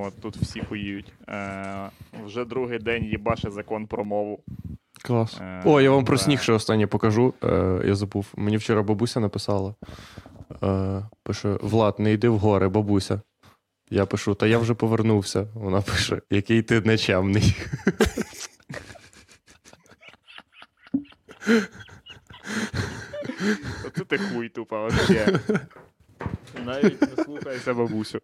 [0.04, 1.14] От, тут всі хуїють.
[1.30, 1.90] Е,
[2.26, 4.40] вже другий день їбаше закон про мову.
[5.04, 5.38] Клас.
[5.42, 7.34] Е, О, я вам про сніг ще останнє покажу.
[7.44, 8.28] Е, я забув.
[8.36, 9.76] Мені вчора бабуся написала.
[10.64, 13.22] Е, пише: Влад, не йди в гори, бабуся.
[13.90, 15.48] Я пишу, та я вже повернувся.
[15.54, 17.56] Вона пише, який ти нечемний.
[23.88, 25.40] Оце ти хуй тупо вообще.
[26.66, 28.20] Навіть не слухайся бабусю.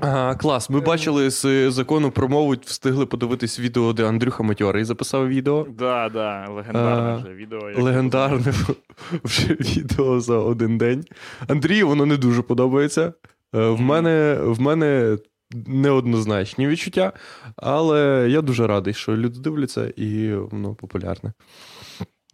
[0.00, 0.70] Ага, клас.
[0.70, 5.66] Ми бачили з закону про мову, встигли подивитись відео, де Андрюха Матьорий записав відео.
[5.78, 7.60] Да, да, легендарне А, вже відео.
[7.82, 8.52] Легендарне
[9.24, 11.04] вже відео за один день.
[11.48, 13.12] Андрію воно не дуже подобається.
[13.54, 15.18] Е, В мене, в мене
[15.66, 17.12] неоднозначні відчуття,
[17.56, 21.32] але я дуже радий, що люди дивляться і воно популярне.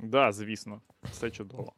[0.02, 1.72] Да, звісно, все чудово.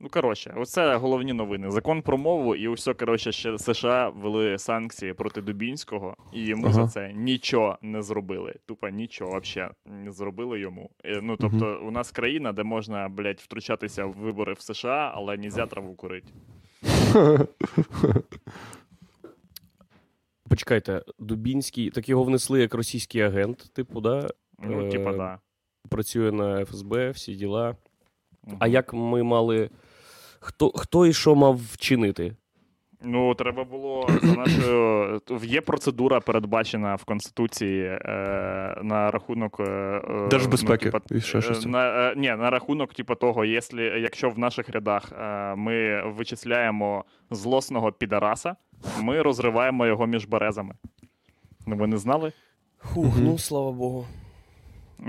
[0.00, 1.70] Ну, коротше, оце головні новини.
[1.70, 6.72] Закон про мову, і усе, коротше, ще США ввели санкції проти Дубінського, і йому Ага.
[6.74, 8.54] за це нічого не зробили.
[8.66, 10.90] Тупо нічого взагалі не зробили йому.
[11.04, 15.36] Е, Ну, тобто, у нас країна, де можна, блядь, втручатися в вибори в США, але
[15.36, 16.28] нельзя траву курити.
[20.48, 24.28] Почекайте, Дубінський, так його внесли як російський агент, типу, да?
[24.58, 25.40] Ну, Е, типа, да.
[25.88, 27.76] Працює на ФСБ, всі діла.
[28.58, 29.70] А як ми мали.
[30.40, 32.36] Хто, хто і що мав вчинити?
[33.06, 35.20] Ну, треба було за нашою.
[35.42, 37.98] Є процедура передбачена в Конституції е,
[38.82, 39.60] на рахунок.
[39.60, 41.66] Е, е, Держбезпеки Ну, типа, і ще щось.
[41.66, 46.02] е, на, е, ні, на рахунок, типу, того, якщо, якщо в наших рядах е, ми
[46.10, 48.56] вичисляємо злосного підараса,
[49.02, 50.74] ми розриваємо його між березами.
[51.66, 52.32] Ну, ви не знали?
[52.82, 53.24] Фух, Мгм.
[53.24, 54.06] ну слава Богу.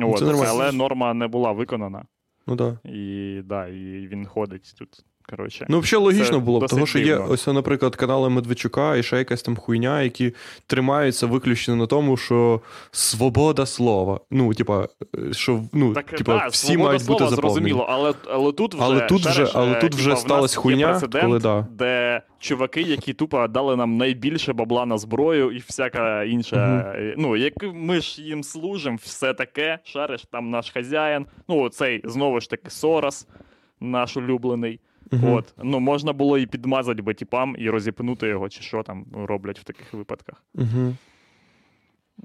[0.02, 2.06] От, це але норма не була виконана.
[2.48, 2.76] Ну так.
[2.86, 5.06] І, да, і він ходить тут.
[5.30, 5.66] Коротше.
[5.70, 7.28] Ну, взагалі логічно було б, тому що є дивно.
[7.30, 10.34] ось, наприклад, канали Медведчука і ще якась там хуйня, які
[10.68, 12.62] тримаються виключно на тому, що
[12.92, 14.20] свобода слова.
[14.32, 14.88] Ну, типа,
[15.32, 17.54] що ну, Так, типа, да, всі мають слова, бути заповнені.
[17.70, 20.54] зрозуміло, але, але тут вже, Але тут вже- але е, тут вже в нас сталась
[20.56, 21.68] є хуйня, прецедент, коли да.
[21.72, 26.94] де чуваки, які тупо дали нам найбільше бабла на зброю і всяка інша.
[26.96, 31.26] Е, Ну, як ми ж їм служимо, все таке, шариш, там наш хазяїн.
[31.50, 33.28] Ну, цей знову ж таки Сорос,
[33.80, 34.80] наш улюблений.
[35.16, 35.34] Мгм.
[35.34, 35.54] От.
[35.64, 39.64] Ну, можна було і підмазати би тіпам і розіпнути його, чи що там роблять в
[39.64, 40.44] таких випадках.
[40.54, 40.96] Угу.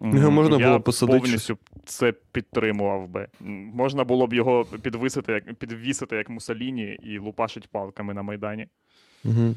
[0.03, 3.29] Його можна я було посадити повністю це підтримував би.
[3.74, 8.68] Можна було б його підвисити, як підвісити як Мусоліні і лупашить палками на Майдані.
[9.24, 9.55] Угу.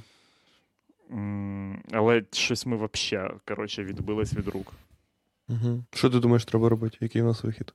[1.92, 4.74] Але щось ми взагалі, коротше, відбились від рук.
[5.50, 5.84] Угу.
[5.94, 6.98] Що ти думаєш, треба робити?
[7.00, 7.74] Який у нас вихід?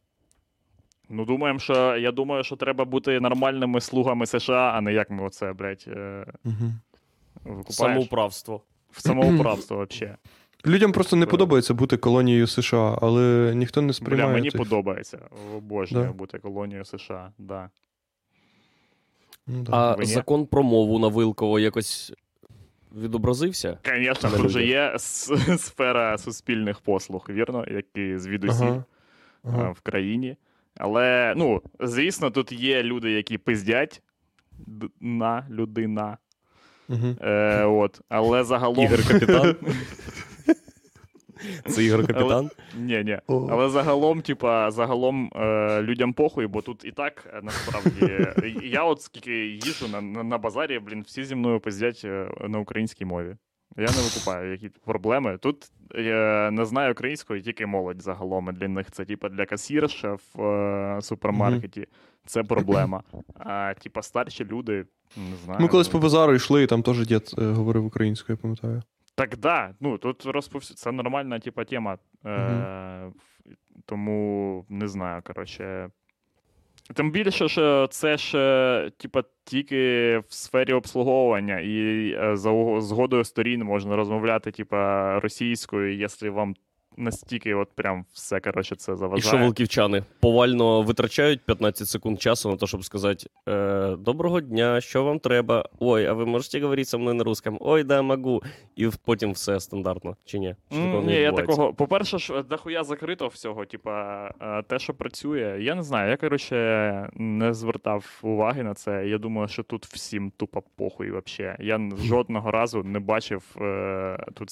[1.09, 5.23] Ну, думаємо, що я думаю, що треба бути нормальними слугами США, а не як ми
[5.25, 6.55] оце, блядь, е, Угу.
[7.45, 7.75] викупаєш.
[7.75, 8.63] Самоуправство.
[8.91, 10.17] В самоуправство взагалі.
[10.67, 11.29] Людям просто не Е.
[11.29, 15.19] подобається бути колонією США, але ніхто не Бля, мені цих- подобається.
[15.57, 16.13] Обожнюю Да.
[16.13, 17.33] бути колонією США.
[17.39, 17.71] Да.
[19.47, 19.73] Ну, да.
[19.73, 20.11] А Ви ні?
[20.11, 22.13] закон про мову на Вилково якось
[22.97, 23.79] відобразився?
[23.97, 24.95] Звісно, тут же є
[25.59, 28.85] сфера суспільних послуг, вірно, які звідусіль Ага.
[29.45, 29.71] Ага.
[29.71, 30.37] в країні.
[30.79, 34.03] Але, ну, звісно, тут є люди, які пиздять
[35.01, 36.19] на людина.
[36.89, 37.17] Угу.
[37.21, 38.01] Е, от.
[38.09, 38.85] Але загалом.
[38.85, 39.57] Ігор Капітан.
[41.67, 42.51] Це Ігор Капітан.
[42.77, 43.19] Ні, ні.
[43.29, 48.01] Але загалом, типа, загалом е, людям похуй, бо тут і так е, насправді.
[48.03, 52.29] е, я от скільки їжу на, на, на базарі, блін, всі зі мною пиздять е,
[52.49, 53.37] на українській мові.
[53.79, 55.39] Я не викупаю, які проблеми.
[55.39, 58.55] Тут е, не знаю української, тільки молодь загалом.
[58.55, 61.87] Для них це, типа, для касірша в е, супермаркеті.
[62.27, 63.03] Це проблема.
[63.35, 64.85] А типа старші люди,
[65.17, 65.61] не знаю.
[65.61, 68.83] Ми колись по базару йшли, і там теж дід е, говорив українською, я пам'ятаю.
[69.15, 69.75] Так, да.
[69.81, 70.75] Ну, тут розповсю...
[70.75, 71.99] це нормальна, типа, тема.
[72.27, 73.13] Е,
[73.87, 75.91] Тому не знаю, коротше.
[76.95, 79.77] Тим більше, що це ж, типа, тільки
[80.19, 86.55] в сфері обслуговування, і е, за згодою сторін можна розмовляти, типа, російською, якщо вам
[86.99, 89.29] настільки от прям все, коротше, це І заважає.
[89.29, 95.05] що волківчани повально витрачають 15 секунд часу на те, щоб сказати: е, Доброго дня, що
[95.05, 95.69] вам треба?
[95.79, 97.59] Ой, а ви можете говорити зі мною на русском?
[97.61, 98.43] Ой, да, могу.
[98.77, 100.55] І потім все стандартно, чи ні?
[100.69, 101.73] Такого не Ні, я такого.
[101.75, 103.65] По-перше, ж дохуя закрито всього.
[103.65, 105.59] Типа, е, те, що працює.
[105.61, 109.09] Я не знаю, я коротше не звертав уваги на це.
[109.09, 111.57] Я думаю, що тут всім тупо похуй вообще.
[111.61, 114.51] Я жодного разу не бачив е, тут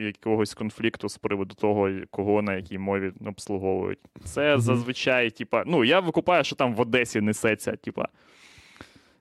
[0.00, 3.98] якогось конфлікту з приводу того, кого на якій мові обслуговують.
[4.24, 8.08] Це зазвичай, типа, ну я викупаю, що там в Одесі несеться, типа.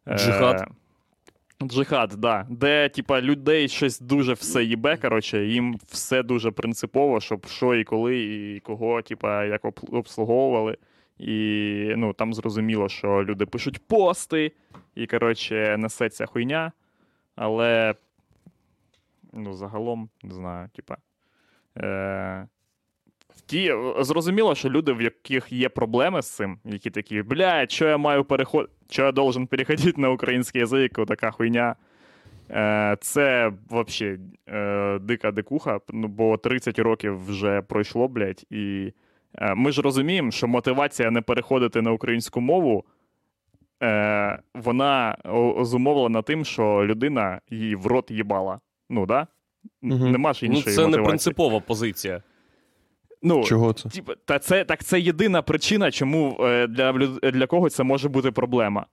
[0.08, 0.68] е, Джихад?
[1.64, 2.46] Джихад, да.
[2.50, 7.84] Де, типа, людей щось дуже все їбе, коротше, їм все дуже принципово, щоб що і
[7.84, 10.78] коли, і кого, типа, як обслуговували.
[11.18, 14.52] І ну, там зрозуміло, що люди пишуть пости,
[14.96, 16.72] і, коротше, несеться хуйня.
[17.36, 17.96] Але,
[19.34, 20.98] ну, загалом, не знаю, типа.
[21.78, 22.48] Е-
[23.46, 27.98] Ті, зрозуміло, що люди, в яких є проблеми з цим, які такі, блядь, що я
[27.98, 28.70] маю переход...
[28.90, 31.76] що я должен переходити на український язик, така хуйня.
[32.52, 38.94] Е, це взагалі е, дика дикуха, ну, бо 30 років вже пройшло, блядь, і
[39.36, 42.86] е, ми ж розуміємо, що мотивація не переходити на українську мову,
[43.84, 45.18] е, вона
[45.62, 48.60] зумовлена тим, що людина її в рот їбала.
[48.90, 49.28] Ну, да?
[49.82, 50.12] Мгм.
[50.12, 52.24] Нема ж Ну, іншої це не принципова позиція.
[53.22, 53.90] Ну, Чого це?
[53.90, 56.92] Типа, та це так це єдина причина, чому е, для,
[57.34, 58.86] для когось це може бути проблема.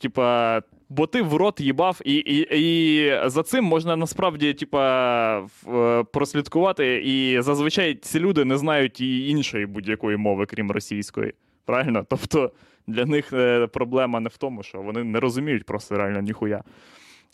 [0.00, 5.76] Типа, бо ти в рот їбав, і, і, і за цим можна насправді, типа, в-
[5.76, 7.02] е, прослідкувати.
[7.04, 11.32] І зазвичай ці люди не знають і іншої будь-якої мови, крім російської.
[11.64, 12.06] Правильно?
[12.10, 12.52] Тобто
[12.86, 16.62] для них е, проблема не в тому, що вони не розуміють просто реально ніхуя.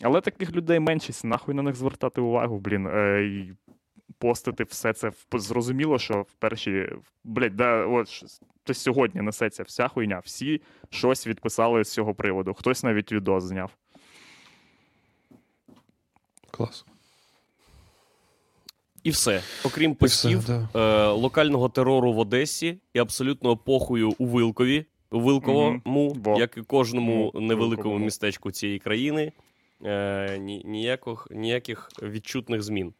[0.01, 2.87] Але таких людей меншість, нахуй на них звертати увагу, блін.
[2.87, 3.53] Е, і
[4.17, 6.89] постити все це зрозуміло, що в перші.
[7.23, 8.23] Блять, да, от
[8.63, 10.21] то сьогодні несеться вся хуйня.
[10.25, 12.53] Всі щось відписали з цього приводу.
[12.53, 13.71] Хтось навіть відос зняв.
[16.51, 16.85] Клас.
[19.03, 19.41] І все.
[19.65, 20.69] Окрім І все, да.
[20.75, 26.39] е, локального терору в Одесі і абсолютного похую у Вилкові, у Вилковому, Во.
[26.39, 28.05] як і кожному невеликому Вилковому.
[28.05, 29.31] містечку цієї країни.
[29.83, 32.93] Е, ніяких, ніяких відчутних змін.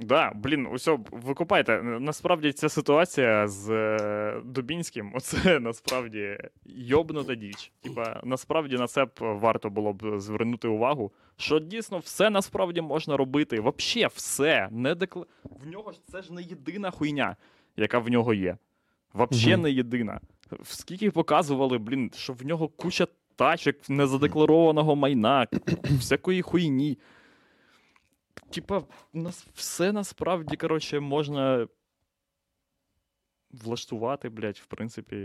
[0.00, 1.82] Да, блін, усе, викупайте.
[1.82, 7.72] Насправді ця ситуація з е, Дубінським, оце насправді йобнута діч.
[7.80, 13.16] Типа, насправді на це б варто було б звернути увагу, що дійсно все насправді можна
[13.16, 13.60] робити.
[13.60, 14.68] Вообще все.
[14.70, 15.26] Не декла...
[15.44, 17.36] В нього ж це ж не єдина хуйня,
[17.76, 18.56] яка в нього є.
[19.12, 19.62] Вообще Мгм.
[19.62, 20.20] не єдина.
[20.62, 23.06] Скільки показували, блін, що в нього куча
[23.36, 25.46] тачок незадекларованого майна,
[25.84, 26.98] всякої хуйні.
[28.50, 31.66] Типа, нас все насправді, коротше, можна
[33.64, 35.16] влаштувати, блядь, в принципі.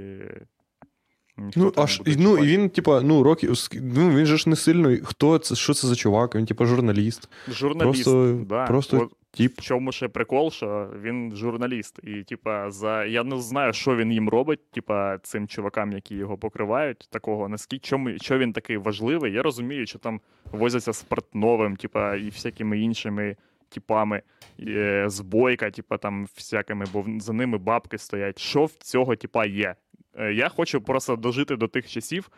[1.37, 4.55] ніхто Ну, аж, і- ну, і він, типа, ну, років, ну, він же ж не
[4.55, 4.97] сильно.
[5.03, 6.35] Хто це, що це за чувак?
[6.35, 7.29] Він, типа, журналіст.
[7.47, 8.03] Журналіст.
[8.03, 8.67] просто- да.
[8.67, 9.59] просто От Тіп.
[9.59, 11.99] в чому ще прикол, що він журналіст.
[12.03, 16.37] І, типа, за я не знаю, що він їм робить, типа, цим чувакам, які його
[16.37, 19.33] покривають, такого наскільки чому, що він такий важливий.
[19.33, 20.21] Я розумію, що там
[20.51, 23.35] возяться з портновим, типа, і всякими іншими
[23.69, 24.21] типами,
[24.59, 28.39] е, з бойка, типа там всякими, бо за ними бабки стоять.
[28.39, 29.75] Що в цього типа є?
[30.19, 32.29] Е, Я хочу просто дожити до тих часів.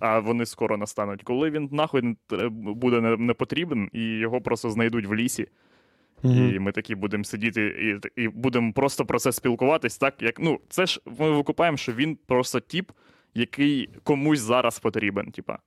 [0.00, 2.16] А вони скоро настануть, коли він нахуй
[2.50, 5.48] буде не, не потрібен, і його просто знайдуть в лісі,
[6.22, 7.66] і ми такі будемо сидіти
[8.16, 11.92] і, і будемо просто про це спілкуватись, так як ну, це ж ми викупаємо, що
[11.92, 12.90] він просто тіп,
[13.34, 15.30] який комусь зараз потрібен.
[15.30, 15.58] Типа.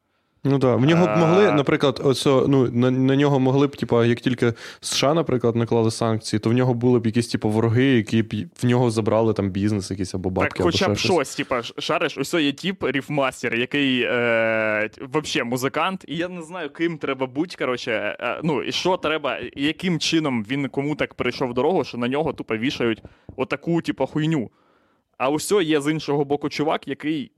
[0.44, 4.06] Ну так, в нього б могли, наприклад, оцо, ну, на, на нього могли б, типа,
[4.06, 8.24] як тільки США, наприклад, наклали санкції, то в нього були б якісь, типу, вороги, які
[8.24, 11.36] б в нього забрали там бізнес якийсь або бабки, так, хоча або б щось.
[11.36, 16.98] типа, шариш, ось є тіп ріфмастер, який е, вообще музикант, і я не знаю, ким
[16.98, 17.56] треба бути.
[17.60, 22.08] Коротше, е, ну і що треба, яким чином він кому так перейшов дорогу, що на
[22.08, 23.04] нього тупо вішають
[23.36, 24.50] отаку, типу, хуйню.
[25.18, 27.32] А ось є з іншого боку чувак, який.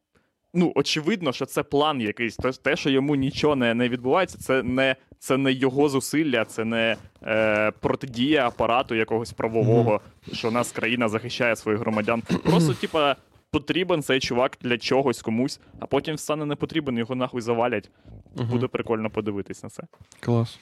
[0.54, 2.36] Ну, очевидно, що це план якийсь.
[2.38, 6.66] Те, те що йому нічого не, не відбувається, це не, це не його зусилля, це
[6.66, 10.02] не е, протидія апарату якогось правового,
[10.34, 12.22] що нас країна захищає своїх громадян.
[12.44, 13.16] Просто, типа,
[13.52, 17.92] потрібен цей чувак для чогось комусь, а потім стане не потрібен, його нахуй завалять.
[18.36, 19.84] Буде прикольно подивитись на це.
[20.20, 20.60] Клас.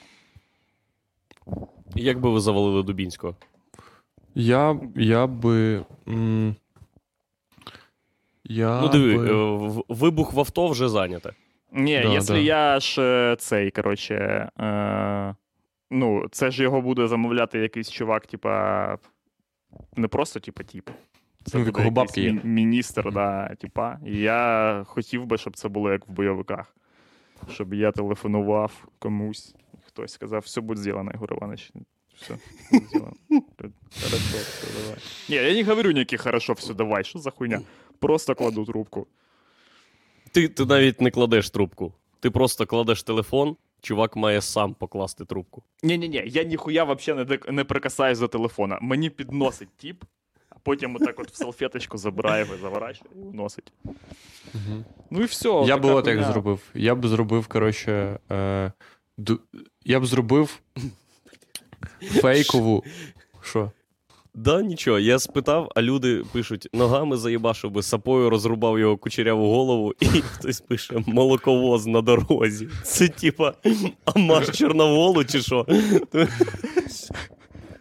[1.94, 3.36] Як би ви завалили Дубінського?
[4.34, 5.84] Я, я би.
[6.08, 6.56] М,
[8.48, 9.28] я ну, диви, би...
[9.30, 9.32] е,
[9.68, 11.32] в- вибух в авто вже зайняте.
[11.72, 12.38] Ні, Да, якщо да.
[12.38, 14.14] я ж цей, коротше.
[14.60, 15.34] Е,
[15.90, 18.96] ну, це ж його буде замовляти якийсь чувак, типа.
[19.96, 20.90] Не просто, типа, тіп.
[21.44, 22.30] Це Ну, буде якого бабки є.
[22.32, 23.98] мі- міністр, да, типа.
[24.06, 26.74] І я хотів би, щоб це було як в бойовиках.
[27.50, 29.54] Щоб я телефонував комусь,
[29.86, 31.72] хтось сказав, все буде зроблено, Ігор Іванович.
[32.20, 32.38] Все.
[34.02, 34.98] Хорошо, все, давай.
[35.28, 37.04] Ні, я не говорю ніяких хорошо, все, давай.
[37.04, 37.60] Що за хуйня?
[37.98, 39.06] Просто кладу трубку.
[40.32, 41.92] Ти, ти навіть не кладеш трубку.
[42.20, 45.62] Ти просто кладеш телефон, чувак має сам покласти трубку.
[45.82, 48.78] Ні-ні-ні, я ніхуя вообще не, не прикасаюсь до телефона.
[48.82, 50.04] Мені підносить тіп,
[50.50, 53.72] а потім отак от в салфеточку забирає, заворачує і вносить.
[54.54, 54.84] Мгм.
[55.10, 55.48] Ну і все.
[55.48, 56.60] Я така би от як зробив.
[56.74, 58.18] Я б зробив, коротше.
[58.30, 58.72] Е,
[59.18, 59.40] ду...
[59.84, 60.60] Я б зробив
[62.00, 62.84] фейкову.
[63.42, 63.70] Що?
[64.34, 69.94] Да, нічого, я спитав, а люди пишуть: ногами заїбашив би, сапою розрубав його кучеряву голову,
[70.00, 72.68] і хтось пише молоковоз на дорозі.
[72.84, 73.54] Це типа
[74.04, 75.66] амаш Чорноволу чи що?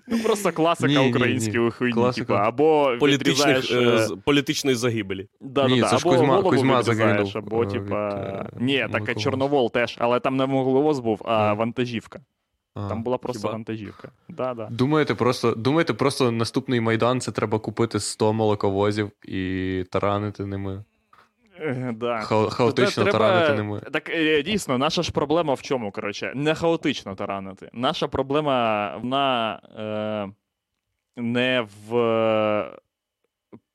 [0.09, 1.71] Ну просто класика Ні, ні, української ні.
[1.71, 1.93] хуйні.
[1.93, 2.25] Класика.
[2.25, 5.27] Типа, або Політичних, відрізаєш, е, е, політичної загибелі.
[5.41, 5.97] Да, Ні, да, це да.
[5.97, 8.09] ж Або Кузьма- голову Кузьма відрізаєш, або, е, типа.
[8.09, 9.19] від, е, Ні, так.
[9.19, 11.53] Чорновол теж, але там не молоковоз був, а А.
[11.53, 12.19] вантажівка.
[12.85, 12.89] А.
[12.89, 13.51] Там була просто хіба?
[13.53, 14.09] вантажівка.
[14.29, 14.67] Да, да.
[14.71, 20.83] Думаєте, просто, думаєте, просто наступний майдан це треба купити 100 молоковозів і таранити ними.
[21.59, 22.17] Е, Да.
[22.19, 23.79] Ха- хаотично Треба- таранити ними.
[23.93, 27.69] Так е, дійсно, наша ж проблема в чому, коротше, не хаотично таранити.
[27.73, 29.59] Наша проблема вона
[31.17, 32.71] е, не в е,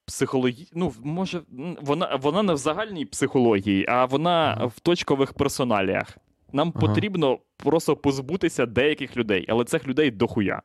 [0.07, 0.69] психології.
[0.75, 1.41] Ну, може,
[1.83, 4.67] вона, вона не в загальній психології, а вона Ага.
[4.67, 6.09] в точкових персоналіях.
[6.53, 6.87] Нам Ага.
[6.87, 10.63] потрібно просто позбутися деяких людей, але цих людей дохуя.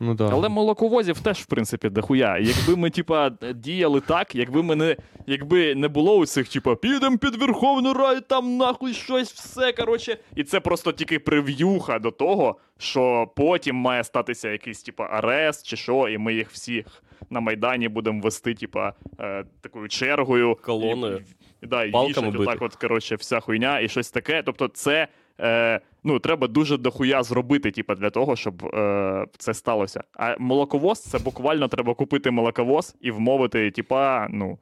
[0.00, 0.28] Ну да.
[0.32, 2.38] Але молоковозів теж, в принципі, дохуя.
[2.38, 7.18] Якби ми, типа, діяли так, якби ми не, якби не було у цих, типа, підемо
[7.18, 10.18] під Верховну Раду, там нахуй щось, все, коротше.
[10.36, 15.76] І це просто тільки прев'юха до того, що потім має статися якийсь, типа, арест чи
[15.76, 16.86] що, і ми їх всіх
[17.30, 20.58] на Майдані будемо вести, типа, е, такою чергою.
[20.62, 21.16] Колоною.
[21.16, 24.42] І, і, да, і вішать отак, от, коротше, вся хуйня і щось таке.
[24.42, 25.08] Тобто, це.
[25.40, 30.04] Е, ну, треба дуже дохуя зробити, типу, для того, щоб е, це сталося.
[30.12, 34.58] А молоковоз це буквально треба купити молоковоз і вмовити, типа, ну.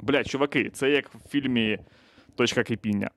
[0.00, 1.78] Блядь, чуваки, це як в фільмі
[2.36, 3.10] Точка кипіння.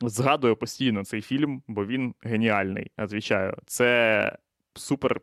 [0.00, 2.90] Згадую постійно цей фільм, бо він геніальний.
[2.98, 3.56] Отвічаю.
[3.66, 4.32] Це
[4.74, 5.20] супер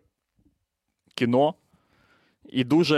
[1.15, 1.55] кіно.
[2.49, 2.97] І дуже.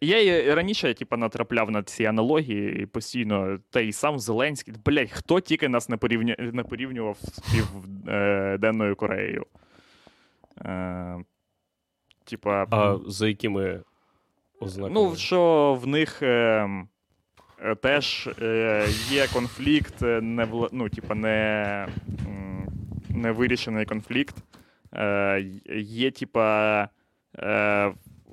[0.00, 4.74] Я і раніше, типу, натрапляв на ці аналогії і постійно, та й сам Зеленський.
[4.84, 6.36] Блять, хто тільки нас не, порівня...
[6.38, 9.46] не порівнював з Південною Кореєю.
[10.64, 11.24] Е...
[12.24, 13.80] Типа, А за якими
[14.60, 15.00] ознаками?
[15.00, 16.68] ну, що в них е...
[17.62, 18.86] е, теж е...
[19.08, 21.86] є конфлікт, е, не ну, типа, не
[23.32, 24.36] вирішений конфлікт.
[24.94, 25.44] Е...
[25.76, 26.88] Є, типа.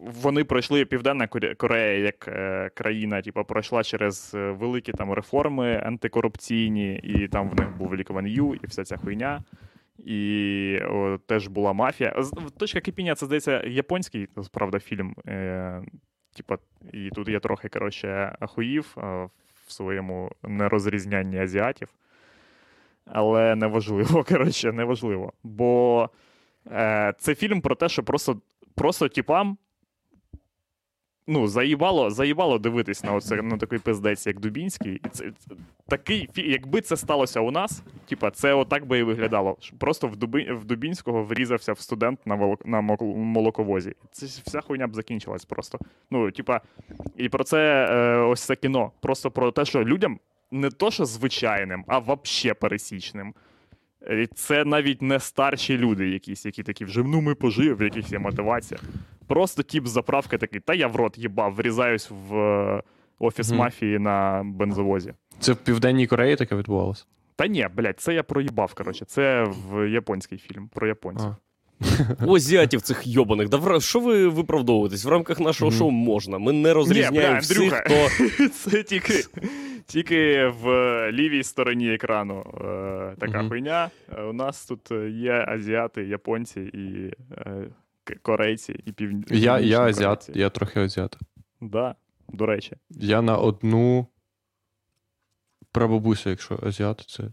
[0.01, 1.27] Вони пройшли Південна
[1.57, 7.59] Корея як е, країна, типу, пройшла через е, великі там реформи антикорупційні, і там в
[7.59, 9.43] них був Лікван Ю і вся ця хуйня.
[10.05, 12.23] І о, теж була мафія.
[12.57, 15.15] Точка кипіння, це здається, японський, правда, фільм.
[15.27, 15.81] Е,
[16.35, 16.57] типа,
[16.93, 19.29] і тут я трохи, коротше, ахуїв е,
[19.67, 21.87] в своєму нерозрізнянні азіатів.
[23.05, 25.33] Але неважливо, коротше, неважливо.
[25.43, 26.09] Бо
[26.71, 28.41] е, це фільм про те, що просто,
[28.75, 29.57] просто типам.
[31.29, 35.01] Ну, заїбало, заїбало дивитись на, оце, на такий пиздець, як Дубінський.
[35.05, 35.55] І це, це,
[35.87, 39.57] такий, якби це сталося у нас, типа, це отак би і виглядало.
[39.77, 43.93] Просто в, Дуби, в Дубінського врізався в студент на, волок, на молоковозі.
[44.11, 45.79] Це вся хуйня б закінчилась просто.
[46.11, 46.61] Ну, типа,
[47.17, 48.91] і про це е, ось це кіно.
[48.99, 50.19] Просто про те, що людям
[50.51, 53.33] не то, що звичайним, а вообще пересічним.
[54.35, 58.19] Це навіть не старші люди, якісь, які такі вже ну ми пожив, в яких є
[58.19, 58.79] мотивація.
[59.27, 62.81] Просто тіп з заправки такий, та я в рот їбав, врізаюсь в е,
[63.19, 63.57] офіс Мгм.
[63.59, 65.13] мафії на бензовозі.
[65.39, 67.05] Це в Південній Кореї таке відбувалося?
[67.35, 69.05] Та ні, блядь, це я проїбав, коротше.
[69.05, 71.35] Це в японський фільм про японців.
[72.25, 73.49] У азіатів цих йобаних.
[73.49, 75.05] Да що ви виправдовуєтесь?
[75.05, 75.77] В рамках нашого Мгм.
[75.79, 76.37] шоу можна.
[76.37, 77.83] Ми не розрізняємо бля, всіх, Андрюха.
[77.85, 78.49] хто.
[78.49, 79.13] Це тільки,
[79.85, 80.67] тільки в
[81.11, 83.49] лівій стороні екрану е, така Мгм.
[83.49, 83.89] хуйня.
[84.17, 87.63] Е, У нас тут е, є азіати, японці і е,
[88.15, 89.33] корейці, і пів...
[89.33, 90.39] Я, я азіат, корейці.
[90.39, 91.17] я трохи азіат.
[91.61, 91.95] Да,
[92.29, 92.75] до речі.
[92.89, 94.07] Я на одну
[95.71, 97.23] прабабуся, якщо азіат, це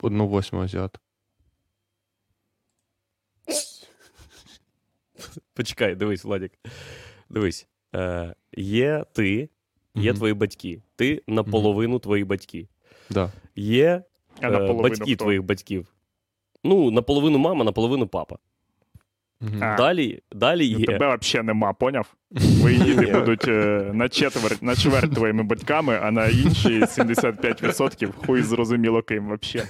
[0.00, 0.98] одну восьму азіат.
[5.54, 6.52] Почекай, дивись, Владік.
[7.30, 7.68] Дивись.
[7.94, 9.48] Е, є ти,
[9.94, 10.14] є Мгм.
[10.18, 10.82] твої батьки.
[10.96, 12.68] Ти наполовину твої батьки.
[13.10, 13.32] Да.
[13.56, 14.02] Є
[14.40, 15.24] А е, батьки хто?
[15.24, 15.94] твоїх батьків.
[16.64, 18.38] Ну, наполовину мама, наполовину папа.
[19.60, 19.76] А.
[19.76, 20.86] Далі, далі Ну, є.
[20.86, 22.14] Тебе взагалі нема, поняв?
[22.36, 28.42] Твої діти будуть е, на четверть, на чверть твоїми батьками, а на інші 75% хуй
[28.42, 29.68] зрозуміло ким взагалі.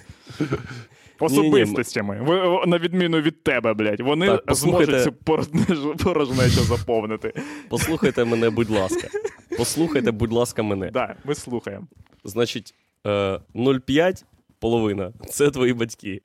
[1.21, 2.19] Особистостями.
[2.23, 4.01] Ви, на відміну від тебе, блядь.
[4.01, 7.33] Вони Так, послухайте- зможуть цю порожнечу, заповнити.
[7.69, 9.09] Послухайте мене, будь ласка.
[9.57, 10.91] Послухайте, будь ласка, мене.
[10.91, 11.87] Да, ми слухаємо.
[12.25, 12.75] Значить,
[13.07, 14.25] е, 0,5
[14.59, 16.23] половина це твої батьки.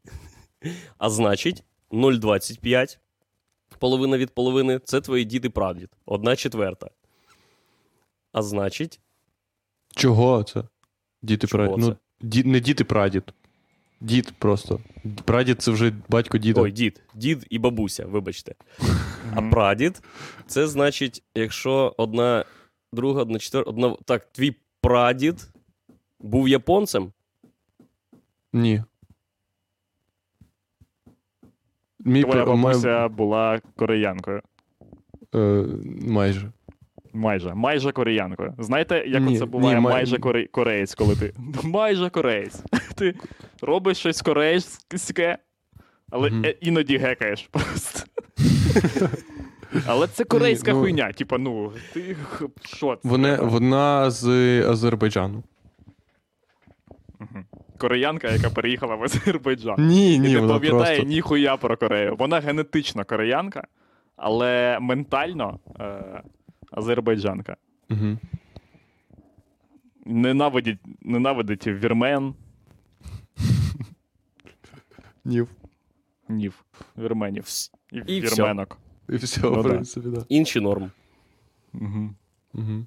[0.97, 2.99] А значить, 0,25
[3.83, 5.89] половина від половини це твої дід і прадід.
[6.05, 6.89] Одна четверта.
[8.31, 8.99] А значить,
[9.95, 10.63] Чого це?
[11.21, 11.85] Діти Чого прадід.
[11.85, 13.23] Ну, ді, не діти прадід.
[14.01, 14.79] Дід просто.
[15.25, 16.61] Прадід це вже батько діда.
[16.61, 18.55] ой, дід, дід і бабуся, вибачте.
[19.35, 20.01] А прадід
[20.47, 22.45] це значить, якщо одна
[22.93, 23.95] друга, одна четверта, одна.
[24.05, 25.47] Так, твій прадід
[26.19, 27.13] був японцем.
[28.53, 28.83] Ні.
[32.05, 34.41] Мій Твоя бабуся була кореянкою.
[35.35, 35.65] е,
[36.07, 36.51] майже.
[37.13, 38.53] Майже, майже кореянкою.
[38.59, 40.47] Знаєте, як Ні, це буває ні, май- майже коре...
[40.47, 41.33] кореєць, коли ти.
[41.63, 42.63] майже кореєць.
[42.95, 43.15] Ти
[43.61, 45.37] робиш щось корейське,
[46.11, 47.99] але е, іноді гекаєш просто.
[49.87, 51.11] Але це корейська Ні, ну- хуйня.
[51.13, 52.15] Типа, ну, ти
[52.65, 53.09] що це?
[53.09, 54.27] Вони, вона з
[54.69, 55.43] Азербайджану.
[57.19, 57.45] Мгм.
[57.83, 59.75] Кореянка, яка переїхала в Азербайджан.
[59.87, 61.03] Ні, І ні, не вона пам'ятає просто.
[61.03, 62.15] ніхуя про Корею.
[62.15, 63.67] Вона генетично кореянка,
[64.15, 66.21] але ментально е,
[66.71, 67.57] азербайджанка.
[67.89, 68.17] Угу.
[70.05, 72.33] Ненавидить, ненавидить вірмен.
[75.25, 75.43] Ні.
[76.29, 76.65] Нів.
[76.97, 77.45] Вірменів.
[77.91, 78.77] І, І вірменок.
[79.09, 80.25] І все, Ну в принципі, да.
[80.29, 80.91] Інші норм.
[81.73, 82.09] Угу.
[82.53, 82.85] Угу.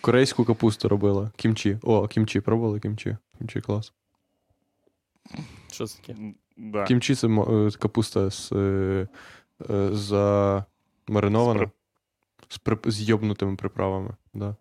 [0.00, 1.30] Корейську капусту робила.
[1.36, 1.78] Кімчі.
[1.82, 3.16] О, кімчі, пробували кімчі.
[3.38, 3.92] Кімчі клас.
[5.72, 6.18] Що це таке?
[6.56, 6.84] Да.
[6.84, 9.08] Кімчі це е, капуста з, е,
[9.70, 11.60] е, замаринована.
[12.48, 12.90] З при- З, при...
[12.90, 14.10] з йобнутими приправами.
[14.34, 14.56] Да.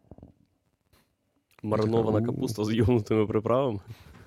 [1.64, 3.80] Маринована капуста з йомнутими приправами.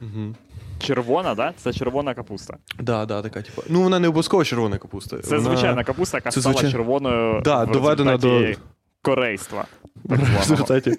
[0.03, 0.35] Угу.
[0.79, 1.53] Червона, да?
[1.57, 2.57] Це червона капуста.
[2.79, 3.63] Да, да, така, типу.
[3.69, 5.19] Ну, вона не обов'язково червона капуста.
[5.19, 5.51] Це вона...
[5.51, 8.55] звичайна капуста, яка Це стала звичай- червоною Да, в доведена до.
[9.03, 9.67] Корейства.
[10.09, 10.97] так В результаті.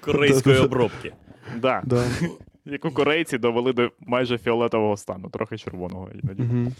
[0.00, 1.12] Корейської обробки.
[1.56, 1.82] Да.
[1.84, 2.06] Да.
[2.64, 6.42] Яку корейці довели до майже фіолетового стану, трохи червоного іноді.
[6.42, 6.72] Угу.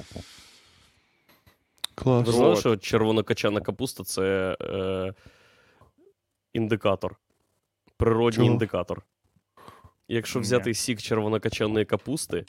[1.95, 2.27] Клас.
[2.27, 5.13] Ви знали, що червонокачана капуста це е,
[6.53, 7.17] індикатор.
[7.97, 8.51] Природній Чого?
[8.51, 9.03] індикатор.
[10.09, 10.43] Якщо Ні.
[10.43, 12.45] взяти сік червонокачаної капусти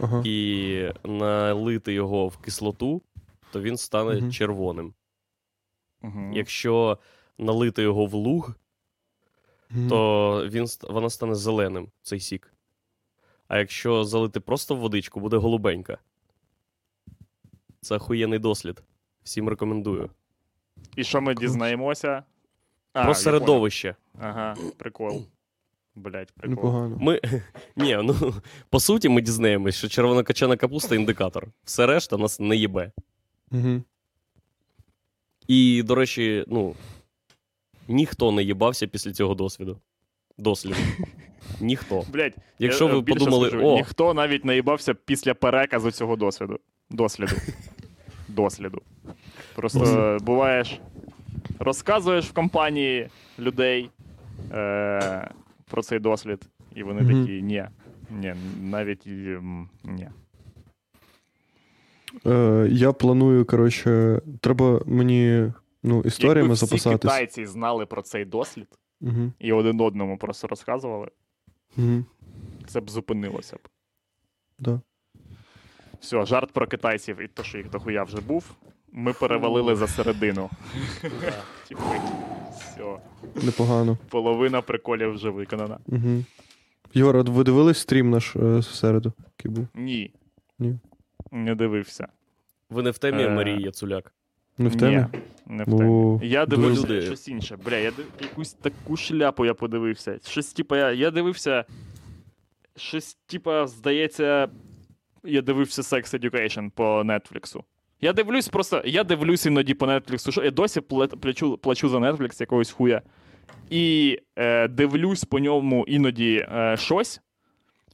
[0.00, 0.22] Ага.
[0.26, 3.02] і налити його в кислоту,
[3.52, 4.32] то він стане Мгм.
[4.32, 4.94] червоним.
[6.02, 6.30] Угу.
[6.34, 6.98] Якщо
[7.38, 8.54] налити його в луг,
[9.70, 9.88] Мгм.
[9.88, 12.54] то він, вона стане зеленим, цей сік.
[13.48, 15.98] А якщо залити просто в водичку, буде голубенька.
[17.80, 18.82] Це охуєнний дослід.
[19.22, 20.10] Всім рекомендую.
[20.96, 22.22] І що ми дізнаємося?
[22.92, 23.94] А, Про середовище.
[24.20, 25.26] Ага, прикол.
[25.94, 26.50] Блять, прикол.
[26.56, 26.96] Непогано.
[27.00, 27.20] Ми,
[27.76, 28.34] ні, ну,
[28.70, 31.48] по суті, ми дізнаємось, що червонокачана капуста індикатор.
[31.64, 32.92] Все решта нас не їбе.
[33.50, 33.82] Угу.
[35.46, 36.74] І, до речі, ну,
[37.88, 39.78] ніхто не їбався після цього досвіду.
[40.38, 40.76] Досліду.
[41.60, 42.04] Ніхто.
[42.12, 46.16] Блять, Якщо я, ви е, подумали, скажу, о, ніхто навіть не їбався після переказу цього
[46.16, 46.58] досвіду.
[46.90, 47.32] Досліду.
[48.28, 48.82] Досліду.
[49.54, 50.26] Просто Дослід.
[50.26, 50.80] буваєш,
[51.58, 53.08] розказуєш в компанії
[53.38, 53.90] людей
[54.52, 55.30] е,
[55.70, 57.20] про цей дослід, і вони Мгм.
[57.20, 57.64] такі, ні,
[58.10, 59.06] ні, навіть
[59.84, 60.08] ні.
[62.26, 65.52] Е, я планую, коротше, треба мені
[65.82, 67.00] ну, історіями Якби всі записатись.
[67.00, 68.68] китайці знали про цей дослід
[69.00, 69.32] Угу.
[69.38, 71.08] і один одному просто розказували,
[71.76, 72.04] Угу.
[72.66, 73.68] це б зупинилося б.
[74.58, 74.80] Да.
[76.00, 78.44] Все, жарт про китайців і то, що їх дохуя вже був.
[78.92, 80.50] Ми перевалили за середину.
[81.68, 81.82] Типу,
[82.52, 82.98] Все,
[83.46, 83.98] Непогано.
[84.08, 85.78] половина приколів вже виконана.
[85.86, 86.24] Угу.
[86.94, 89.12] Єгор, ви дивились стрім наш е, в середу?
[89.74, 90.14] Ні.
[90.58, 90.78] Ні.
[91.30, 92.08] Не дивився.
[92.70, 94.14] ви не в темі Е, Марії Яцуляк.
[94.58, 94.96] Не в темі?
[94.96, 95.06] Ні,
[95.46, 95.84] не в темі.
[95.90, 97.02] О, Я дуже дивився люди.
[97.02, 97.56] щось інше.
[97.64, 98.06] Бля, я див...
[98.22, 100.18] якусь таку шляпу я подивився.
[100.26, 101.64] Щось, типа, я, я дивився.
[102.76, 104.48] Щось, типа, здається,
[105.24, 107.64] я дивився Sex Education по Нетфліксу.
[108.00, 110.32] Я дивлюсь просто, я дивлюсь іноді по Нетфліксу.
[110.32, 113.02] Що я досі плачу, плачу за Netflix якогось хуя.
[113.70, 117.20] І е, дивлюсь по ньому іноді е, щось,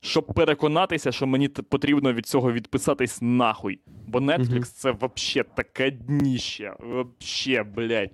[0.05, 3.79] щоб переконатися, що мені потрібно від цього відписатись нахуй.
[4.07, 4.63] Бо Netflix Мгм.
[4.65, 6.77] це вообще таке дніще.
[6.81, 8.11] Вообще, блядь.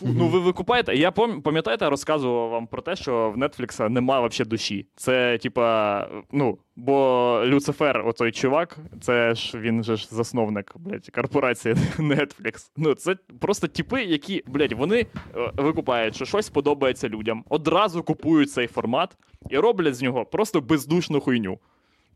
[0.00, 0.94] Ну, ви викупаєте?
[0.94, 4.86] Я пам'ятаєте, розказував вам про те, що в Netflix немає вообще душі.
[4.96, 11.74] Це, типа, ну, бо Люцифер, отой чувак, це ж він же ж засновник, блядь, корпорації
[11.98, 12.70] Netflix.
[12.76, 15.06] Ну, це просто типи, які, блядь, вони
[15.36, 19.16] е, викупають, що щось подобається людям, одразу купують цей формат
[19.50, 21.58] і роблять з нього просто бездушну хуйню.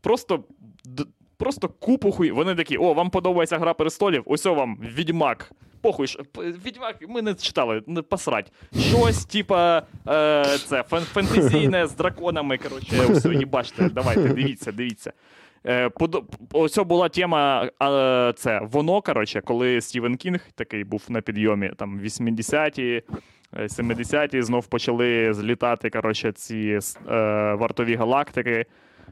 [0.01, 0.43] Просто.
[1.37, 2.31] Просто купу хуй.
[2.31, 4.23] Вони такі: о, вам подобається гра престолів?
[4.25, 5.51] Ось вам відьмак.
[5.81, 6.07] Похуй,
[6.65, 8.51] відьмак, ми не читали, не посрать.
[8.79, 9.77] Щось, типа,
[10.07, 12.57] е, це фен- фентезійне з драконами.
[12.57, 15.13] Коротше, все, їбачте, давайте, дивіться, дивіться.
[15.65, 16.23] Е, подо-
[16.53, 21.99] Ось була тема, е, це воно, коротше, коли Стівен Кінг такий був на підйомі, там
[21.99, 23.01] 80-ті,
[23.57, 26.79] е, 70-ті, знов почали злітати, коротше, ці
[27.09, 28.65] е, вартові галактики.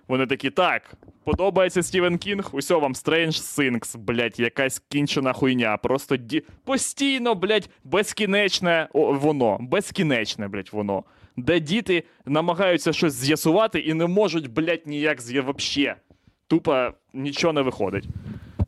[0.08, 0.94] Вони такі, так,
[1.24, 5.78] подобається Стівен Кінг, усьо вам Strange Things, блядь, якась кінчена хуйня.
[5.78, 6.44] Просто ді...
[6.64, 11.04] постійно, блядь, безкінечне о, воно, безкінечне, блядь, воно.
[11.38, 15.96] Де діти намагаються щось з'ясувати і не можуть, блядь, ніяк з'я...
[16.48, 18.06] Тупо нічого не виходить.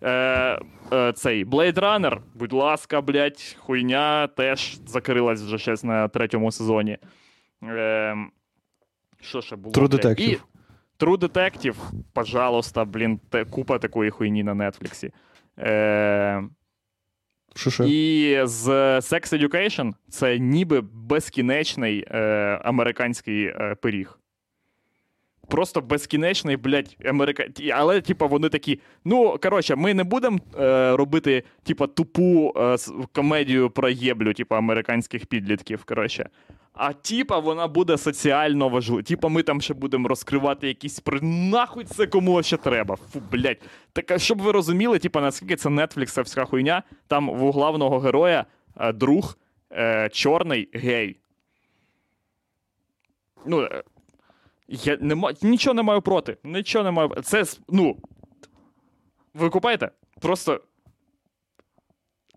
[0.03, 0.59] Е,
[0.93, 6.97] е, цей Blade Runner, будь ласка, блядь, хуйня теж закрилась вже щось на третьому сезоні.
[7.63, 8.15] Е,
[9.21, 9.73] що ще було?
[9.73, 9.88] True?
[9.88, 10.21] Detective.
[10.21, 10.38] І
[11.00, 11.76] True Detective,
[12.14, 15.12] пожалуйста, блін, те, купа такої хуйні на Нетфліксі.
[15.60, 16.43] Е,
[17.86, 18.68] і з
[18.98, 22.20] Sex Education це ніби безкінечний е,
[22.64, 24.20] американський е, пиріг.
[25.50, 27.45] Просто безкінечний, блядь, америка...
[27.74, 28.80] Але, типа, вони такі.
[29.06, 32.76] Ну, коротше, ми не будемо е, робити, типа, тупу е,
[33.12, 35.84] комедію про єблю, типа, американських підлітків.
[35.84, 36.30] Коротше.
[36.74, 39.02] А типа, вона буде соціально важлива.
[39.02, 41.22] Типа, ми там ще будемо розкривати якісь при.
[41.22, 42.95] Нахуй це кому ще треба.
[42.95, 43.58] Фу, блядь.
[43.93, 48.45] Так, щоб ви розуміли, типа, наскільки це нетфліксовська хуйня, там у главного героя
[48.80, 49.38] е, друг
[49.72, 51.18] е, чорний гей.
[53.45, 53.84] Ну, е,
[54.68, 55.34] я не ма...
[55.41, 56.38] нічого не маю проти.
[56.43, 57.09] Нічого не маю.
[57.24, 57.97] Це, ну.
[59.34, 59.91] Ви купаєте?
[60.22, 60.61] Просто.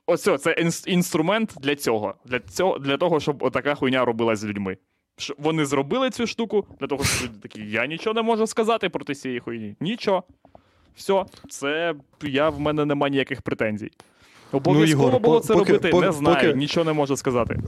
[0.07, 2.15] Оце, це інс- інструмент для цього.
[2.25, 2.79] Для, цього.
[2.79, 4.77] для того, щоб отака хуйня робилась з людьми.
[5.17, 8.89] Що вони зробили цю штуку для того, щоб люди такі, я нічого не можу сказати
[8.89, 9.77] проти цієї хуйні.
[9.81, 10.25] Нічого.
[10.97, 13.91] Все, це я в мене немає ніяких претензій.
[14.53, 17.59] Обов'язково Ігор, було це поки- робити, поки- не знаю, поки- нічого не можу сказати.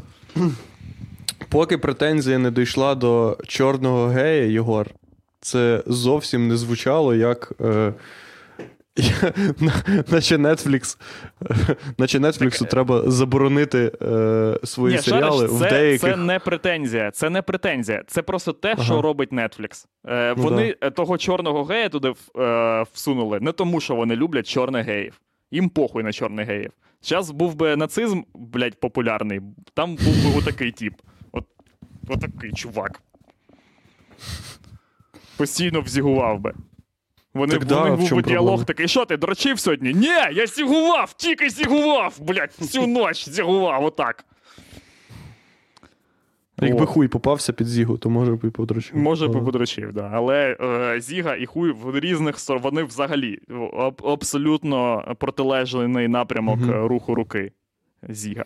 [1.52, 4.86] Поки претензія не дійшла до чорного гея, Єгор,
[5.40, 7.52] це зовсім не звучало як.
[7.60, 7.94] Е,
[8.96, 9.32] я-
[10.10, 10.98] наче Netflix,
[11.50, 16.00] е, наче Netflix треба заборонити е, свої Ні, серіали шариш, в це, деяких.
[16.00, 17.10] це не претензія.
[17.10, 18.02] Це не претензія.
[18.06, 18.84] Це просто те, Ага.
[18.84, 19.86] що робить Netflix.
[20.08, 24.16] Е, Ну вони е, того чорного гея туди в- е, всунули не тому, що вони
[24.16, 25.20] люблять чорних геїв.
[25.50, 26.70] Їм похуй на чорних геїв.
[27.02, 29.40] Зараз був би нацизм, блядь, популярний,
[29.74, 30.92] там був би отакий тип.
[32.08, 33.02] От, отакий чувак.
[35.36, 36.54] Постійно взігував би.
[37.34, 39.94] Вони, Так да, був би діалог такий, що ти дрочив сьогодні?
[39.94, 44.24] Ні, я сігував, тільки сігував, блядь, всю ніч сігував, отак.
[46.60, 46.86] Якби О.
[46.86, 48.96] хуй попався під зігу, то може б і подручив.
[48.96, 50.10] Може, би подрочив, да.
[50.12, 53.38] Але е, Зіга і хуй в різних вони взагалі
[53.72, 57.52] аб- абсолютно протилежний напрямок е, руху руки
[58.08, 58.44] Зіга.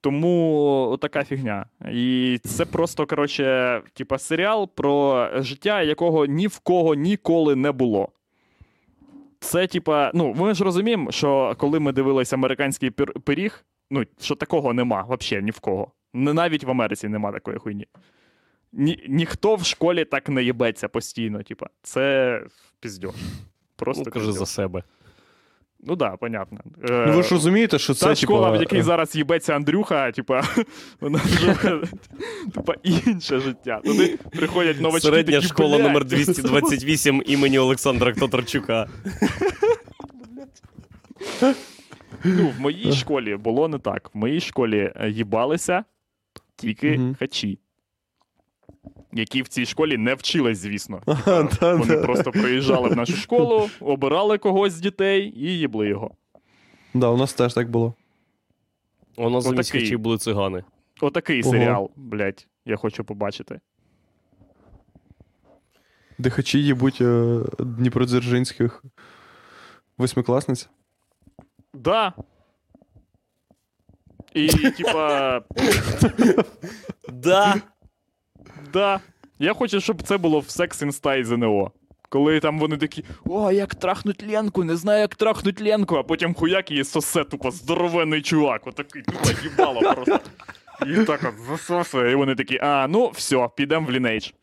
[0.00, 1.66] Тому така фігня.
[1.92, 8.08] І це просто, коротше, типа серіал про життя, якого ні в кого ніколи не було.
[9.40, 14.34] Це, типа, ну, ми ж розуміємо, що коли ми дивилися американський пір- пиріг, ну, що
[14.34, 15.90] такого нема взагалі ні в кого.
[16.14, 17.86] Навіть в Америці нема такої хуйні.
[18.72, 21.42] Ні, ніхто в школі так не їбеться постійно.
[21.42, 22.42] Типа, це
[22.80, 23.14] піздьош.
[23.76, 24.82] Просто Ну, кажи за себе.
[25.80, 26.58] Ну так, да, понятно.
[26.88, 30.42] Ну ви ж розумієте, що Та це школа, типа, в якій зараз їбеться Андрюха, типа,
[31.00, 31.80] вона вже
[32.54, 33.80] типа, інше життя.
[33.84, 35.08] Туди приходять новачки.
[35.08, 38.88] Середня такі, школа «Блядь, номер 228 імені Олександра Котарчука.
[42.24, 44.10] Ну, в моїй школі було не так.
[44.14, 45.84] В моїй школі е, їбалися
[46.56, 47.58] тільки хачі.
[49.12, 51.02] Які в цій школі не вчились, звісно.
[51.06, 56.10] Ага, да, Вони просто приїжджали в нашу школу, обирали когось з дітей і їбли його.
[56.94, 57.94] Да, у нас теж так було.
[59.16, 59.96] У нас замість Отакий.
[59.96, 60.64] були цигани.
[61.00, 63.60] Отакий серіал, блядь, я хочу побачити.
[66.18, 68.84] Дихачі їбуть е, дніпродзержинських
[69.98, 70.68] восьмикласниць.
[71.74, 72.12] Да.
[74.34, 75.40] І, типа,
[77.12, 77.54] Да.
[78.72, 79.00] Да.
[79.38, 81.70] Я хочу, щоб це було в Sex in Style ЗНО.
[82.08, 86.34] Коли там вони такі, о, як трахнуть Ленку, не знаю, як трахнуть Ленку, а потім
[86.34, 90.20] хуяк її сосе, тупо здоровенний чувак, отакий, тупо їбало просто.
[90.86, 94.34] І так от засосує, і вони такі, а, ну, все, підемо в Lineage.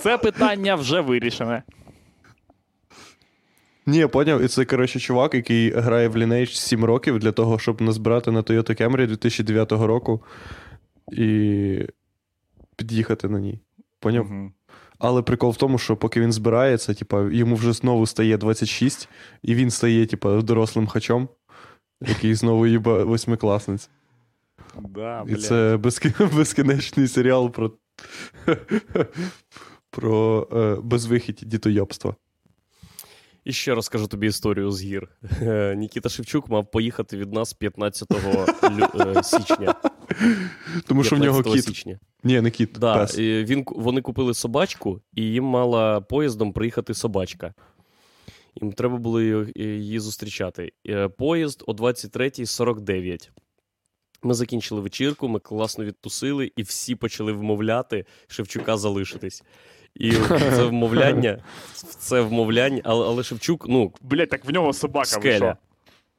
[0.00, 1.62] Це питання вже вирішене.
[3.86, 7.82] Ні, поняв, і це, коротше, чувак, який грає в Lineage 7 років для того, щоб
[7.82, 10.22] назбирати на Toyota Camry 2009 року
[11.12, 11.78] і
[12.76, 13.60] під'їхати на ній.
[14.00, 14.26] Поняв?
[14.26, 14.52] Угу.
[14.98, 19.08] Але прикол в тому, що поки він збирається, типа, йому вже знову стає 26,
[19.42, 21.28] і він стає, типа, дорослим хачом,
[22.00, 23.90] який знову їба восьмикласниць.
[24.80, 25.42] Да, І блядь.
[25.42, 25.76] це
[26.36, 27.72] безкінечний серіал про,
[29.90, 32.14] про е, безвихідь дітойобства.
[33.46, 35.08] І ще розкажу тобі історію з гір.
[35.76, 39.74] Нікіта Шевчук мав поїхати від нас 15 лю- е, січня.
[40.86, 41.76] Тому що в нього 15 кіт.
[41.76, 41.98] січня.
[42.24, 43.18] Ні, не кіт, Да, пес.
[43.18, 47.54] він, вони купили собачку, і їм мала поїздом приїхати собачка.
[48.62, 50.72] Їм треба було її, її зустрічати.
[50.88, 53.30] Е, Поїзд о 23.49.
[54.22, 59.42] Ми закінчили вечірку, ми класно відтусили, і всі почали вмовляти Шевчука залишитись.
[60.00, 61.38] І це вмовляння,
[61.98, 65.30] це вмовляння, але, але Шевчук, ну, Блядь, так в нього собака Скеля.
[65.30, 65.56] вийшла.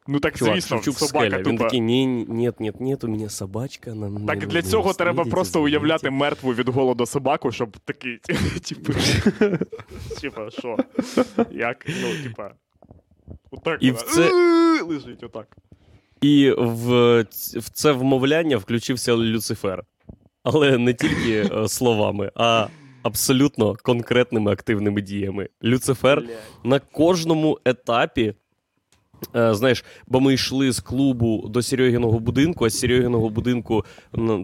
[0.09, 1.43] Ну так чувак, звісно, Шевчук собака скеля.
[1.43, 3.93] Він такий, ні, ні, ні, ні, у мене собачка.
[3.95, 5.77] Нам не Так для нужно цього треба просто извините».
[5.77, 8.17] уявляти мертву від голоду собаку, щоб такий,
[8.67, 8.93] типу,
[10.21, 10.77] типа, що?
[11.51, 11.85] Як?
[12.01, 12.51] Ну, типа.
[13.51, 14.31] Отак І вона це-
[14.87, 15.57] лежить отак.
[16.21, 17.21] І в,
[17.55, 19.83] в це вмовляння включився Люцифер.
[20.43, 22.67] Але не тільки е, словами, а
[23.07, 25.49] абсолютно конкретними активними діями.
[25.63, 26.23] Люцифер
[26.63, 28.33] на кожному етапі.
[29.35, 33.85] Е, знаєш, бо ми йшли з клубу до Серегіного будинку, а з Серегіного будинку,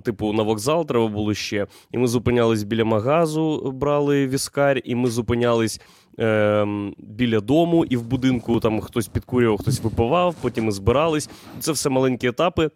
[0.04, 1.68] типу, на вокзал треба було ще.
[1.92, 5.82] І ми зупинялись біля магазу, брали віскарь, і ми зупинялись
[6.20, 11.30] е, біля дому, і в будинку там хтось підкурював, хтось випивав, потім ми збирались.
[11.60, 12.70] Це все маленькі етапи.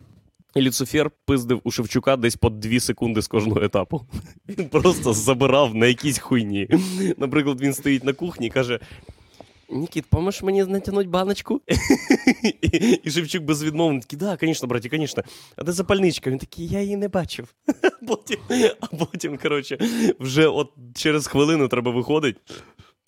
[0.62, 4.02] Люцифер пиздив у Шевчука десь по 2 секунди з кожного етапу.
[4.50, 6.70] Він просто забирав на якійсь хуйні.
[7.18, 8.80] Наприклад, він стоїть на кухні і каже:
[9.70, 11.62] Нікіт, поможеш мені натягнути баночку?
[13.04, 15.24] І, Шевчук безвідмовно такий, да, звісно, браті, звісно.
[15.56, 16.30] А де запальничка?
[16.30, 17.54] Він такий, я її не бачив.
[18.08, 18.38] Потім,
[18.80, 19.78] а потім, коротше,
[20.20, 22.36] вже от через хвилину треба виходить.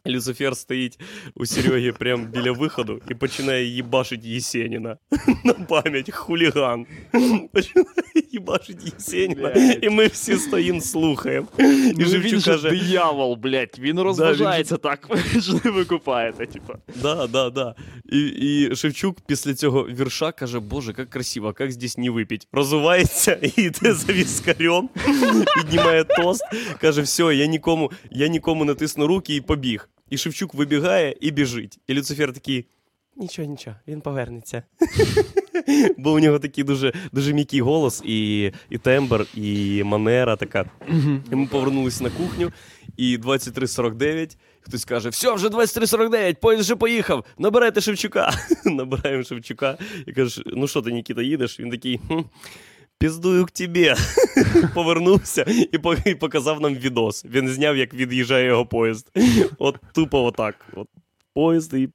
[0.06, 1.00] Люцифер стоїть
[1.34, 4.96] у Серегі прямо біля виходу і починає їбашить Єсеніна.
[5.44, 6.86] На пам'ять хуліган.
[7.52, 7.88] Починає
[8.32, 9.50] їбашить Єсеніна.
[9.54, 9.78] Блядь.
[9.84, 11.46] І ми всі стоїмо, слухаємо.
[11.58, 16.46] І Ну, він Живчук же каже: диявол, блядь, він розважається так, ви ж не викупаєте,
[16.46, 16.74] типа.
[17.02, 17.74] Да, да, да.
[18.12, 22.48] І, і Шевчук після цього вірша каже: Боже, як красиво, як здесь не випить.
[22.52, 24.88] Розувається і йде за віскарем,
[25.56, 26.44] піднімає тост,
[26.80, 29.88] каже: все, я нікому, я нікому не тисну руки і побіг.
[30.09, 31.79] І Шевчук вибігає і біжить.
[31.87, 32.65] І Люцифер такий.
[33.15, 34.63] Нічого, нічого, він повернеться.
[35.97, 40.65] Бо у нього такий дуже, дуже м'який голос, і, і тембр, і манера така.
[41.31, 42.51] І ми повернулися на кухню,
[42.97, 48.33] і 23.49 хтось каже: все, вже 23.49, поїзд вже поїхав, набирайте Шевчука.
[48.65, 51.59] Набираємо Шевчука і каже: ну що ти, Нікіта, їдеш?
[51.59, 51.99] Він такий.
[52.07, 52.19] «Хм,
[52.99, 53.95] Піздую к тебе.
[54.75, 55.45] Повернувся
[56.05, 57.25] і показав нам відос.
[57.25, 59.11] Він зняв, як від'їжджає його поїзд.
[59.57, 60.65] От тупо отак.
[60.73, 60.87] От
[61.33, 61.89] поїзд і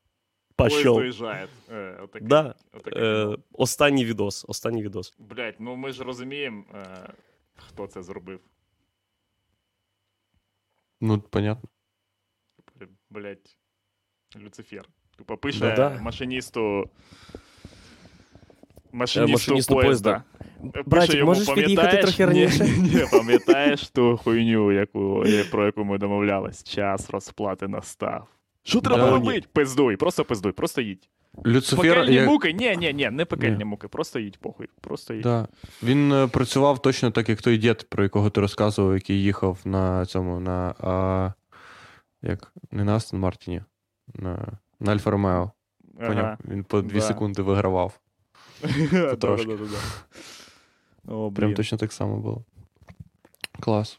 [0.56, 1.48] Поїзд доїжджає.
[1.70, 2.54] Е, отакий- Да.
[2.72, 4.44] отакий Е, останній відос.
[4.48, 5.14] Останній відос.
[5.18, 7.08] Блять, ну ми ж розуміємо, е,
[7.56, 8.40] хто це зробив.
[11.00, 11.68] Ну, понятно.
[13.10, 13.56] Блять,
[14.36, 14.84] Люцифер.
[15.16, 15.98] Тупо пише Да-да.
[16.02, 16.90] машиністу.
[18.94, 20.22] Машиністу, машиністу поїзда.
[20.60, 20.82] поїзда.
[20.86, 22.64] Братик, йому, можеш під'їхати «Пам'ятаєш?» трохи раніше?
[22.64, 26.64] Ні, ні, пам'ятаєш ту хуйню, яку, про яку ми домовлялись?
[26.64, 28.26] Час розплати настав.
[28.62, 29.46] Що треба робити?
[29.52, 31.08] Пиздуй, просто пиздуй, просто їдь.
[31.46, 31.94] Люцифер.
[31.94, 32.52] Пекельні я- муки?
[32.52, 33.64] Ні, ні, ні, не пекельні Ні.
[33.64, 34.68] муки, просто їдь, похуй.
[34.80, 35.22] Просто їдь.
[35.22, 35.48] Да.
[35.82, 40.06] Він е, працював точно так, як той дід, про якого ти розказував, який їхав на
[40.06, 40.74] цьому, на.
[40.80, 41.32] А,
[42.22, 42.52] як?
[42.70, 43.62] Не на Астон Мартіні.
[44.14, 44.38] На,
[44.80, 45.50] на Альфа Ромео.
[46.06, 46.38] Поняв?
[46.48, 47.00] Він по 2 Да.
[47.00, 47.98] секунди вигравав.
[51.36, 52.44] Прям точно так само було.
[53.60, 53.98] Клас.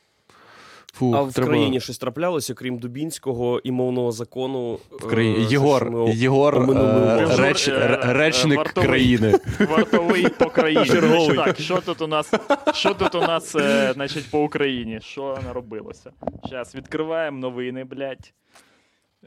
[0.94, 1.48] Фу, А в треба...
[1.50, 4.80] країні щось траплялося, крім Дубінського і мовного закону.
[4.92, 5.38] В країні.
[5.40, 8.88] е, Єгор, ми Єгор е, реч, е, речник вартовий.
[8.90, 9.40] країни.
[9.70, 10.86] Вартовий по країні.
[10.90, 12.32] Значить Так, що тут у нас,
[12.74, 15.00] що тут у нас е, значить, по Україні?
[15.02, 16.12] Що наробилося?
[16.50, 18.34] Зараз відкриваємо новини, блядь.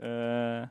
[0.02, 0.68] Е,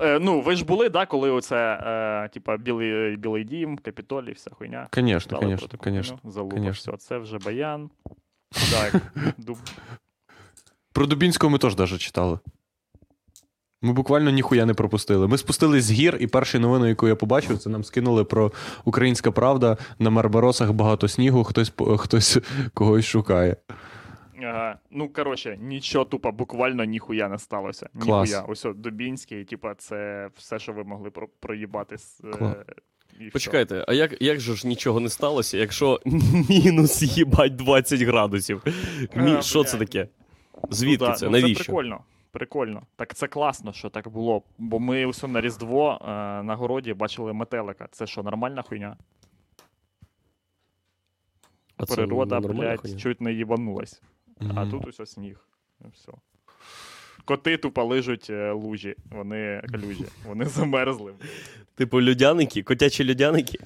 [0.00, 4.50] е, ну, ви ж були, да, коли оце, е, типа, білий, білий дім, Капітолій, вся
[4.50, 4.88] хуйня.
[4.96, 6.18] Звісно, таку звісно.
[6.24, 6.94] Залупа, конечно.
[6.94, 7.90] все, це вже баян.
[8.72, 9.02] Так,
[9.38, 9.56] дуб...
[10.92, 12.38] Про Дубінського ми теж даже читали.
[13.84, 15.28] Ми буквально ніхуя не пропустили.
[15.28, 18.52] Ми спустились з гір, і першу новину, яку я побачив, це нам скинули про
[18.84, 19.76] Українська Правда.
[19.98, 22.38] На Марбаросах багато снігу, хтось, хтось
[22.74, 23.56] когось шукає.
[24.44, 24.78] Ага.
[24.90, 27.88] Ну, коротше, нічого тупо, буквально ніхуя не сталося.
[27.98, 28.28] Клас.
[28.30, 28.46] Ніхуя.
[28.48, 31.98] Ось от Дубінський, типа, це все, що ви могли про- проїбати.
[31.98, 32.56] з, е, Клас.
[33.20, 33.30] і.
[33.30, 36.00] Почекайте, а як, як же ж нічого не сталося, якщо
[36.48, 38.64] мінус їбать 20 градусів?
[39.16, 39.30] Мі...
[39.30, 40.08] А, Що це таке?
[40.70, 41.26] Звідки ну, да, це?
[41.26, 41.58] ну, Навіщо?
[41.58, 42.04] Це прикольно.
[42.30, 42.82] Прикольно.
[42.96, 44.42] Так це класно, що так було.
[44.58, 46.06] Бо ми усе на Різдво е,
[46.42, 47.88] на городі бачили метелика.
[47.90, 48.96] Це що, нормальна хуйня?
[51.76, 52.98] А Природа, блядь, хуйня?
[52.98, 54.02] чуть не їбанулась.
[54.54, 55.48] А тут усе сніг.
[55.80, 56.12] І все.
[57.24, 61.14] Коти тупо лижуть е, лужі, вони калюжі, вони замерзли.
[61.74, 63.58] Типу людяники, котячі людяники?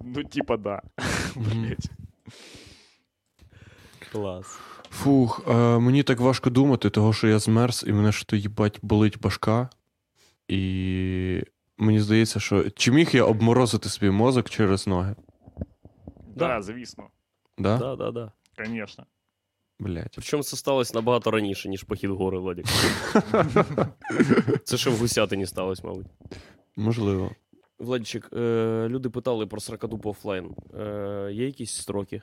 [0.00, 0.82] Ну, типа, да.
[1.36, 1.62] Мгм.
[1.62, 1.90] Блядь.
[4.12, 4.58] Клас.
[4.90, 8.78] Фух, е, мені так важко думати, того що я змерз, і мене що то їбать
[8.82, 9.68] болить башка.
[10.48, 11.42] І
[11.78, 15.16] мені здається, що чи міг я обморозити свій мозок через ноги?
[16.36, 16.62] Да, Да.
[16.62, 17.04] звісно.
[17.58, 17.78] Да?
[17.78, 18.32] Да, да, да.
[18.66, 19.06] Звісно.
[19.80, 20.12] Блять.
[20.14, 22.66] Причому це сталося набагато раніше, ніж похід в гори, Владик.
[24.64, 26.06] Це ще в Гусятині сталося, мабуть.
[26.76, 27.30] Можливо.
[27.78, 30.50] Владичик, е, люди питали про сракадупу офлайн.
[30.80, 32.22] Е, є якісь строки?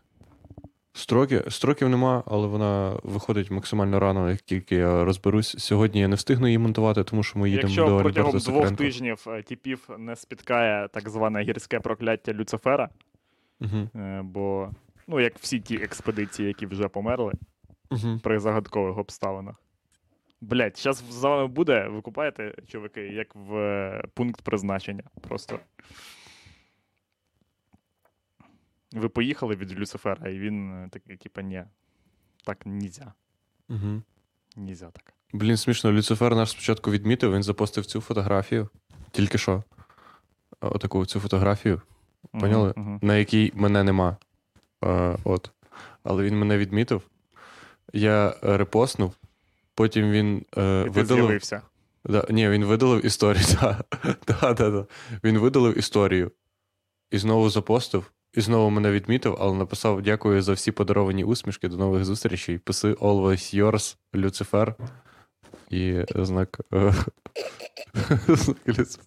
[0.94, 5.56] Строки, строків нема, але вона виходить максимально рано, як тільки я розберусь.
[5.58, 8.62] Сьогодні я не встигну її монтувати, тому що ми їдемо Якщо до протягом Альберта двох
[8.64, 8.84] Сокренко.
[8.84, 12.90] тижнів е, типів не спіткає так зване гірське прокляття Люцифера,
[13.62, 14.02] Угу.
[14.02, 14.70] е, бо,
[15.08, 17.34] ну, як всі ті експедиції, які вже померли,
[17.92, 18.20] Угу.
[18.24, 19.56] при загадкових обставинах.
[20.42, 25.04] Блять, зараз з вами буде, ви купаєте, чуваки, як в е, пункт призначення.
[25.22, 25.60] Просто.
[28.92, 31.64] Ви поїхали від Люцифера, і він е, такий, типа, ні.
[32.46, 33.14] Так нельзя.
[33.70, 34.02] Угу.
[34.56, 35.14] Нельзя так.
[35.34, 38.70] Блін, смішно, Люцифер наш спочатку відмітив, він запостив цю фотографію.
[39.12, 39.64] Тільки що.
[40.60, 41.82] Отаку цю фотографію,
[42.32, 42.74] Поняли?
[42.76, 43.00] Мгм, мгм.
[43.02, 44.18] на якій мене нема.
[45.24, 45.52] От.
[46.04, 47.02] Але він мене відмітив.
[47.94, 49.14] Я репостнув,
[49.76, 51.24] потім він е, І видалив.
[51.24, 51.62] з'явився.
[52.06, 53.44] Да, ні, він видалив історію.
[53.62, 53.86] Да.
[54.28, 54.86] Да, да, да.
[55.24, 56.32] Він видалив історію
[57.12, 61.68] і знову запостив, і знову мене відмітив, але написав: дякую за всі подаровані усмішки.
[61.68, 62.58] До нових зустрічей.
[62.58, 64.76] Писи Always Yours, Люцифер.
[65.70, 66.60] І знак.
[66.74, 66.94] е,
[68.28, 69.06] знак Люцифер.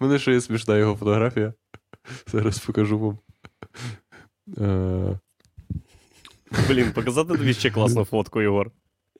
[0.00, 1.52] У мене ще є смішна його фотографія.
[2.26, 3.18] Зараз покажу вам.
[4.58, 5.18] Е,
[6.68, 8.70] Блін, показати тобі ще класну фотку, Єгор.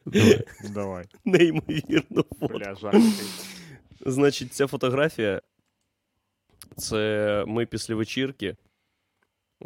[0.05, 0.45] давай.
[0.75, 1.05] Давай.
[1.25, 2.59] Неймовірну фотку.
[2.59, 3.13] Бля, жаркий.
[4.07, 5.43] Значить, ця фотографія.
[6.77, 8.57] Це ми після вечірки.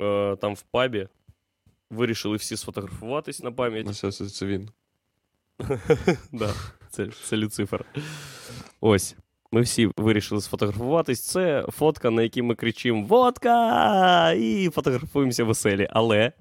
[0.01, 1.09] Е, там в пабі.
[1.91, 3.87] Вирішили всі сфотографуватись на пам'ять.
[3.87, 4.71] Ну, це, це, це він.
[6.33, 6.55] Да,
[6.91, 7.85] це, це Люцифер.
[8.81, 9.17] Ось.
[9.53, 11.21] Ми всі вирішили сфотографуватись.
[11.21, 14.33] Це фотка, на якій ми кричимо Водка!
[14.33, 15.89] І фотографуємося веселі.
[15.91, 16.33] Але.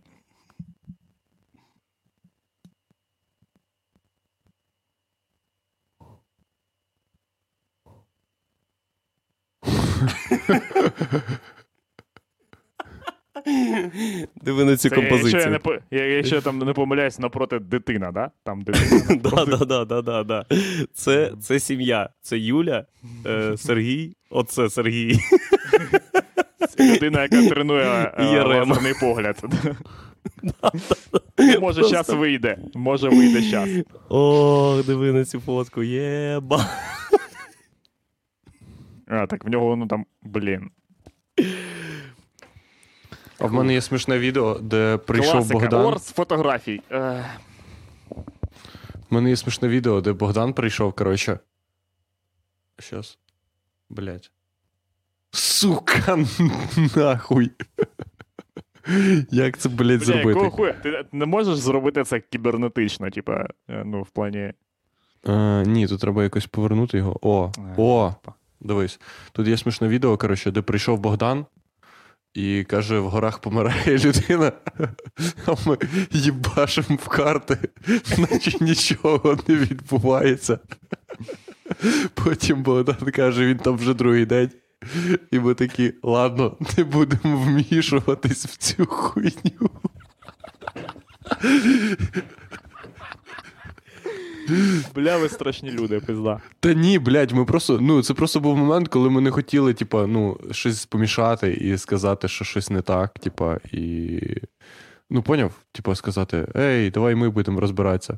[14.41, 15.59] Диви на цю Це, якщо, я композицію.
[15.91, 18.31] не, я- якщо я там не помиляюсь, напроти дитина, да?
[18.43, 19.01] Там дитина.
[19.23, 19.65] Да, напроти.
[19.65, 20.45] да, да, да, да, да.
[20.93, 22.09] Це, це сім'я.
[22.21, 22.85] Це Юля,
[23.25, 24.15] е, Сергій.
[24.29, 25.19] Оце Сергій.
[26.79, 29.43] Людина, яка тренує е, лазерний погляд.
[31.37, 32.57] Може, Просто- час вийде.
[32.73, 33.69] Може, вийде час.
[34.09, 35.83] Ох, диви на цю фотку.
[35.83, 36.69] Єба.
[39.07, 40.69] А, так в нього, ну там, блін.
[43.39, 45.59] А в мене є смішне відео, де прийшов Класика.
[45.59, 45.86] Богдан.
[45.86, 46.81] Ор з фотографій.
[46.91, 47.25] Е,
[49.09, 51.39] У мене є смішне відео, де Богдан прийшов, коротше.
[52.79, 53.17] Щас.
[53.89, 54.31] Блять.
[55.31, 56.17] Сука,
[56.95, 57.51] нахуй.
[59.31, 60.49] Як це, блять, Бля, якого зробити?
[60.55, 60.73] хуя?
[60.73, 64.53] Ти не можеш зробити це кібернетично, типа, е, ну, в плані.
[65.23, 67.19] А, ні, тут треба якось повернути його.
[67.21, 68.13] О, Е, о,
[68.59, 68.99] дивись.
[69.31, 71.45] Тут є смішне відео, коротше, де прийшов Богдан
[72.36, 74.51] і каже: в горах помирає людина,
[75.45, 75.77] а ми
[76.11, 77.57] їбашимо в карти,
[78.17, 80.59] наче нічого не відбувається.
[82.13, 84.49] Потім Богдан каже, він там вже другий день.
[85.31, 89.69] І ми такі, ладно, не будемо вмішуватись в цю хуйню.
[94.95, 96.41] Бля, ви страшні люди, пизда.
[96.59, 97.79] Та ні, блядь, ми просто.
[97.81, 102.27] Ну, це просто був момент, коли ми не хотіли, типа, ну, щось помішати і сказати,
[102.27, 104.19] що щось не так, типа, і.
[105.09, 105.53] Ну, поняв?
[105.71, 108.17] Типа, сказати: Ей, давай ми будемо розбиратися.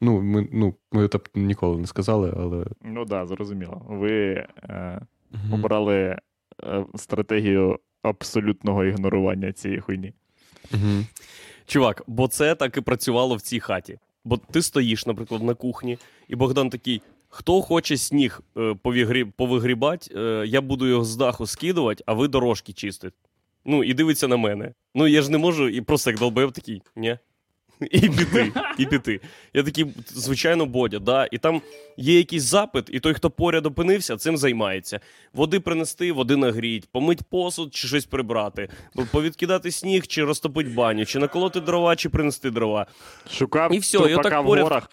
[0.00, 2.64] Ну, ми, ну, ми так ніколи не сказали, але.
[2.84, 3.82] Ну так, да, зрозуміло.
[3.88, 5.00] Ви е,
[5.52, 6.18] обрали е,
[6.96, 10.12] стратегію абсолютного ігнорування цієї хуйні.
[10.74, 11.04] Угу.
[11.66, 13.98] Чувак, бо це так і працювало в цій хаті.
[14.24, 15.98] Бо ти стоїш, наприклад, на кухні,
[16.28, 19.24] і Богдан такий: хто хоче сніг е, повігрі...
[19.24, 23.16] повигрібати, е, я буду його з даху скидувати, а ви дорожки чистите.
[23.64, 24.74] Ну, і дивиться на мене.
[24.94, 27.18] Ну, я ж не можу, і просто як долбив такий, ні.
[27.90, 29.20] І піти, і піти.
[29.54, 31.28] Я такий, звичайно, Бодя, да.
[31.32, 31.62] І там
[31.96, 35.00] є якийсь запит, і той, хто поряд опинився, цим займається.
[35.34, 38.68] Води принести, води нагріть, помить посуд чи щось прибрати,
[39.12, 42.86] повідкидати сніг, чи розтопити баню, чи наколоти дрова, чи принести дрова.
[43.32, 44.90] Шукав І всьо, і отак в поряд- горах.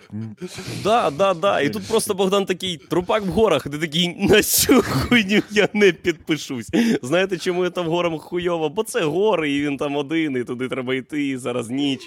[0.84, 1.62] Да, да, да.
[1.62, 5.92] І тут просто Богдан такий трупак в горах, ти такий на цю хуйню я не
[5.92, 6.70] підпишусь.
[7.02, 8.70] Знаєте, чому я там горам хуйово?
[8.70, 12.00] Бо це гори, і він там один, і туди треба йти, і зараз ніч.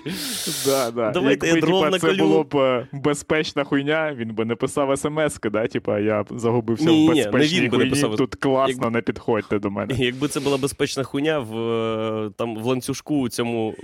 [0.71, 1.11] Да, да.
[1.11, 4.99] Давайте Якби, я дров типа, це було б е, безпечна хуйня, він би не писав
[4.99, 5.67] смс-ки, да?
[5.67, 8.17] Типа, я загубився Ні-ні, в безпечній не хуйні, писав.
[8.17, 9.95] тут класно, Якби- не підходьте до мене.
[9.99, 13.75] Якби це була безпечна хуйня, в, е, там, в ланцюжку цьому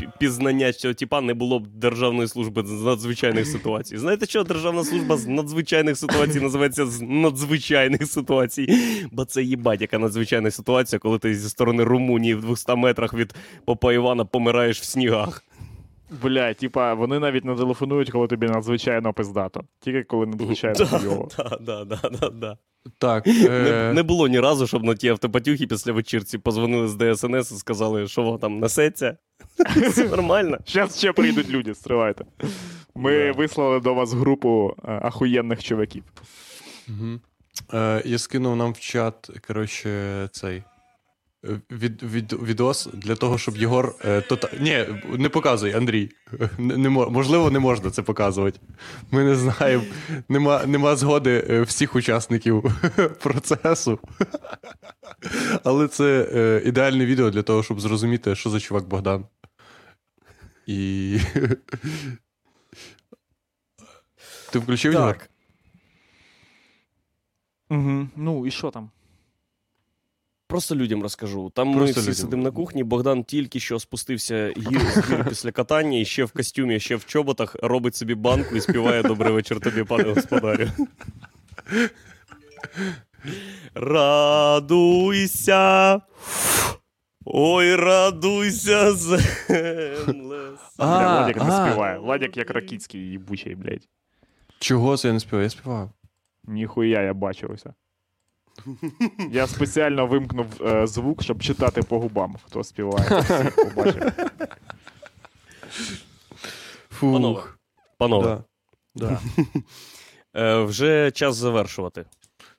[0.00, 3.98] е, пізнання цього типа не було б Державної служби з надзвичайних ситуацій.
[3.98, 8.68] Знаєте, що Державна служба з надзвичайних ситуацій називається з надзвичайних ситуацій?
[9.12, 13.34] Бо це їбать, яка надзвичайна ситуація, коли ти зі сторони Румунії в 200 метрах від
[13.64, 15.44] Попа Івана помираєш в снігах.
[16.10, 19.64] Бля, типа, вони навіть не телефонують, коли тобі надзвичайно пиздато.
[19.80, 21.28] Тільки коли надзвичайно хуйово.
[21.38, 22.58] Да, да, да, да, да.
[22.98, 23.26] Так.
[23.26, 23.92] Не, Е...
[23.94, 28.08] не було ні разу, щоб на ті автопатюхи після вечірці позвонили з ДСНС і сказали,
[28.08, 29.16] що воно там несеться.
[29.90, 30.58] Все нормально.
[30.66, 32.24] Зараз ще прийдуть люди, стривайте.
[32.94, 33.32] Ми Да.
[33.32, 36.04] вислали до вас групу е, ахуєнних чуваків.
[36.88, 37.20] Угу.
[37.74, 40.62] Е, я скинув нам в чат, коротше, цей.
[41.48, 43.94] Е, Від, від, відос для того, щоб Єгор.
[44.04, 44.48] Е, тота...
[44.60, 44.86] Ні,
[45.18, 46.10] не показуй, Андрій.
[46.58, 48.60] Не, не, можливо, не можна це показувати.
[49.10, 49.84] Ми не знаємо.
[50.28, 52.62] Нема, нема згоди е, всіх учасників
[53.22, 53.98] процесу.
[55.64, 59.26] Але це е, ідеальне відео для того, щоб зрозуміти, що за чувак Богдан.
[60.66, 61.18] І.
[64.52, 65.18] Ти включив Єгор?
[67.70, 68.08] Угу.
[68.16, 68.90] Ну і що там?
[70.46, 71.52] Просто людям розкажу.
[71.54, 72.14] Там ми всі людям.
[72.14, 72.84] сидимо на кухні.
[72.84, 74.80] Богдан тільки що спустився гір,
[75.10, 79.02] гір після катання, і ще в костюмі, ще в чоботах, робить собі банку і співає
[79.02, 80.70] Добрий вечір тобі, пане господарю.
[84.64, 86.00] Радуйся.
[87.24, 89.20] Ой, радуйся, земле.
[90.78, 91.98] Владик не співає.
[91.98, 93.88] Владик як Ракіцький їбучий, блядь.
[94.58, 95.42] Чого це я не співав?
[95.42, 95.90] Я співав.
[96.44, 97.74] Ніхуя я бачився.
[99.30, 103.20] Я спеціально вимкнув е, звук, щоб читати по губам, хто співає.
[103.20, 104.12] всіх побачив.
[106.90, 107.12] Фух.
[107.12, 107.42] Панове.
[107.98, 108.42] Панове,
[108.94, 109.08] Да.
[109.08, 109.20] Да.
[110.40, 112.04] е, вже час завершувати.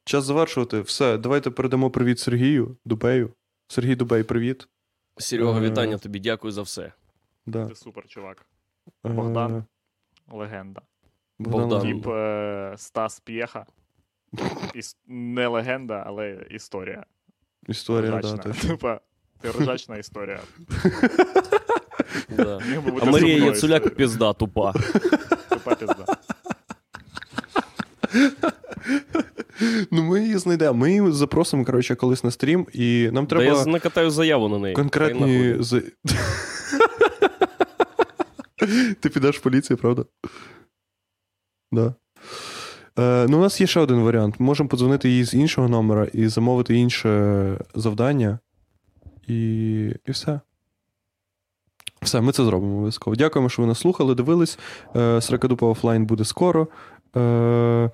[0.06, 0.82] Час завершувати.
[0.82, 3.34] Все, давайте передамо привіт Сергію Дубею.
[3.68, 4.68] Сергій Дубей, привіт.
[5.18, 5.62] Серега, Е.
[5.62, 6.92] вітання тобі, дякую за все.
[7.46, 7.68] Да.
[7.68, 8.46] Ти супер, чувак.
[9.06, 9.64] Е, Богдан.
[10.32, 10.82] Легенда.
[11.40, 11.70] Богдан.
[11.70, 11.82] Богдан.
[11.82, 13.66] Тип е, Стас П'єха.
[14.74, 14.98] Іс...
[15.08, 17.06] Не легенда, але історія.
[17.68, 18.38] Історія, да, Ржачна.
[18.38, 18.58] теж.
[18.62, 19.00] Типа,
[19.60, 20.40] ржачна історія.
[22.30, 22.62] Да.
[23.02, 24.74] А Марія Яцуляк пізда тупа.
[25.50, 26.06] Тупа пізда.
[29.92, 30.74] Ну, ми її знайдемо.
[30.74, 34.60] Ми її запросимо, коротше, колись на стрім, і нам Та я треба накатаю заяву на
[34.60, 34.76] неї.
[34.76, 35.60] Конкретні.
[39.00, 40.06] Ти підеш в поліцію, правда?
[41.72, 41.96] Да.
[43.00, 44.36] Е, ну, у нас є ще один варіант.
[44.40, 48.40] Можемо подзвонити їй з іншого номера і замовити інше завдання.
[49.28, 50.40] І, і все.
[52.02, 53.16] Все, ми це зробимо обов'язково.
[53.16, 54.60] Дякуємо, що ви нас слухали, дивились.
[54.96, 56.68] Е, Сракадупа офлайн буде скоро.
[57.18, 57.92] Е,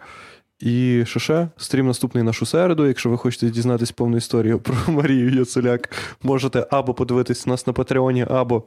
[0.59, 1.47] і що ще?
[1.57, 2.87] Стрім наступний нашу середу.
[2.87, 5.89] Якщо ви хочете дізнатись повну історію про Марію Яцуляк,
[6.23, 8.63] можете або подивитись нас на Патреоні, або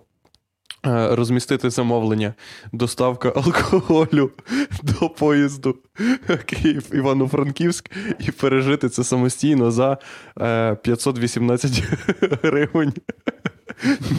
[0.84, 2.34] розмістити замовлення,
[2.72, 4.30] доставка алкоголю
[4.82, 5.76] до поїзду
[6.46, 9.98] Київ Івано-Франківськ і пережити це самостійно за
[10.40, 11.82] е, 518
[12.42, 12.92] гривень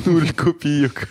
[0.05, 1.07] 0 копійок.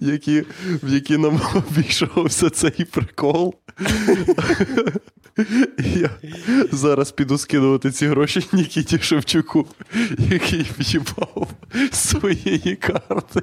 [0.00, 0.40] Які,
[0.82, 3.54] в які нам обійшовся цей прикол.
[5.78, 6.10] Я
[6.72, 9.66] зараз піду скидувати ці гроші Нікіті Шевчуку,
[10.18, 11.48] який в'їбав
[11.92, 13.42] своєї карти.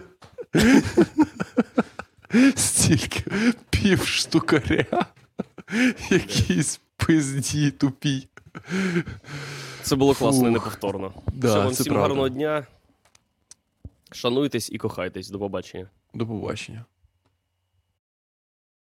[2.56, 3.24] Стільки
[3.70, 5.06] пів штукаря.
[6.10, 8.28] Якісь пизді тупі.
[9.82, 11.14] Це було класно і неповторно.
[11.34, 12.02] Да, Все, вам це всім правда.
[12.02, 12.66] гарного дня.
[14.12, 15.30] Шануйтесь і кохайтесь.
[15.30, 15.90] До побачення.
[16.14, 16.86] До побачення.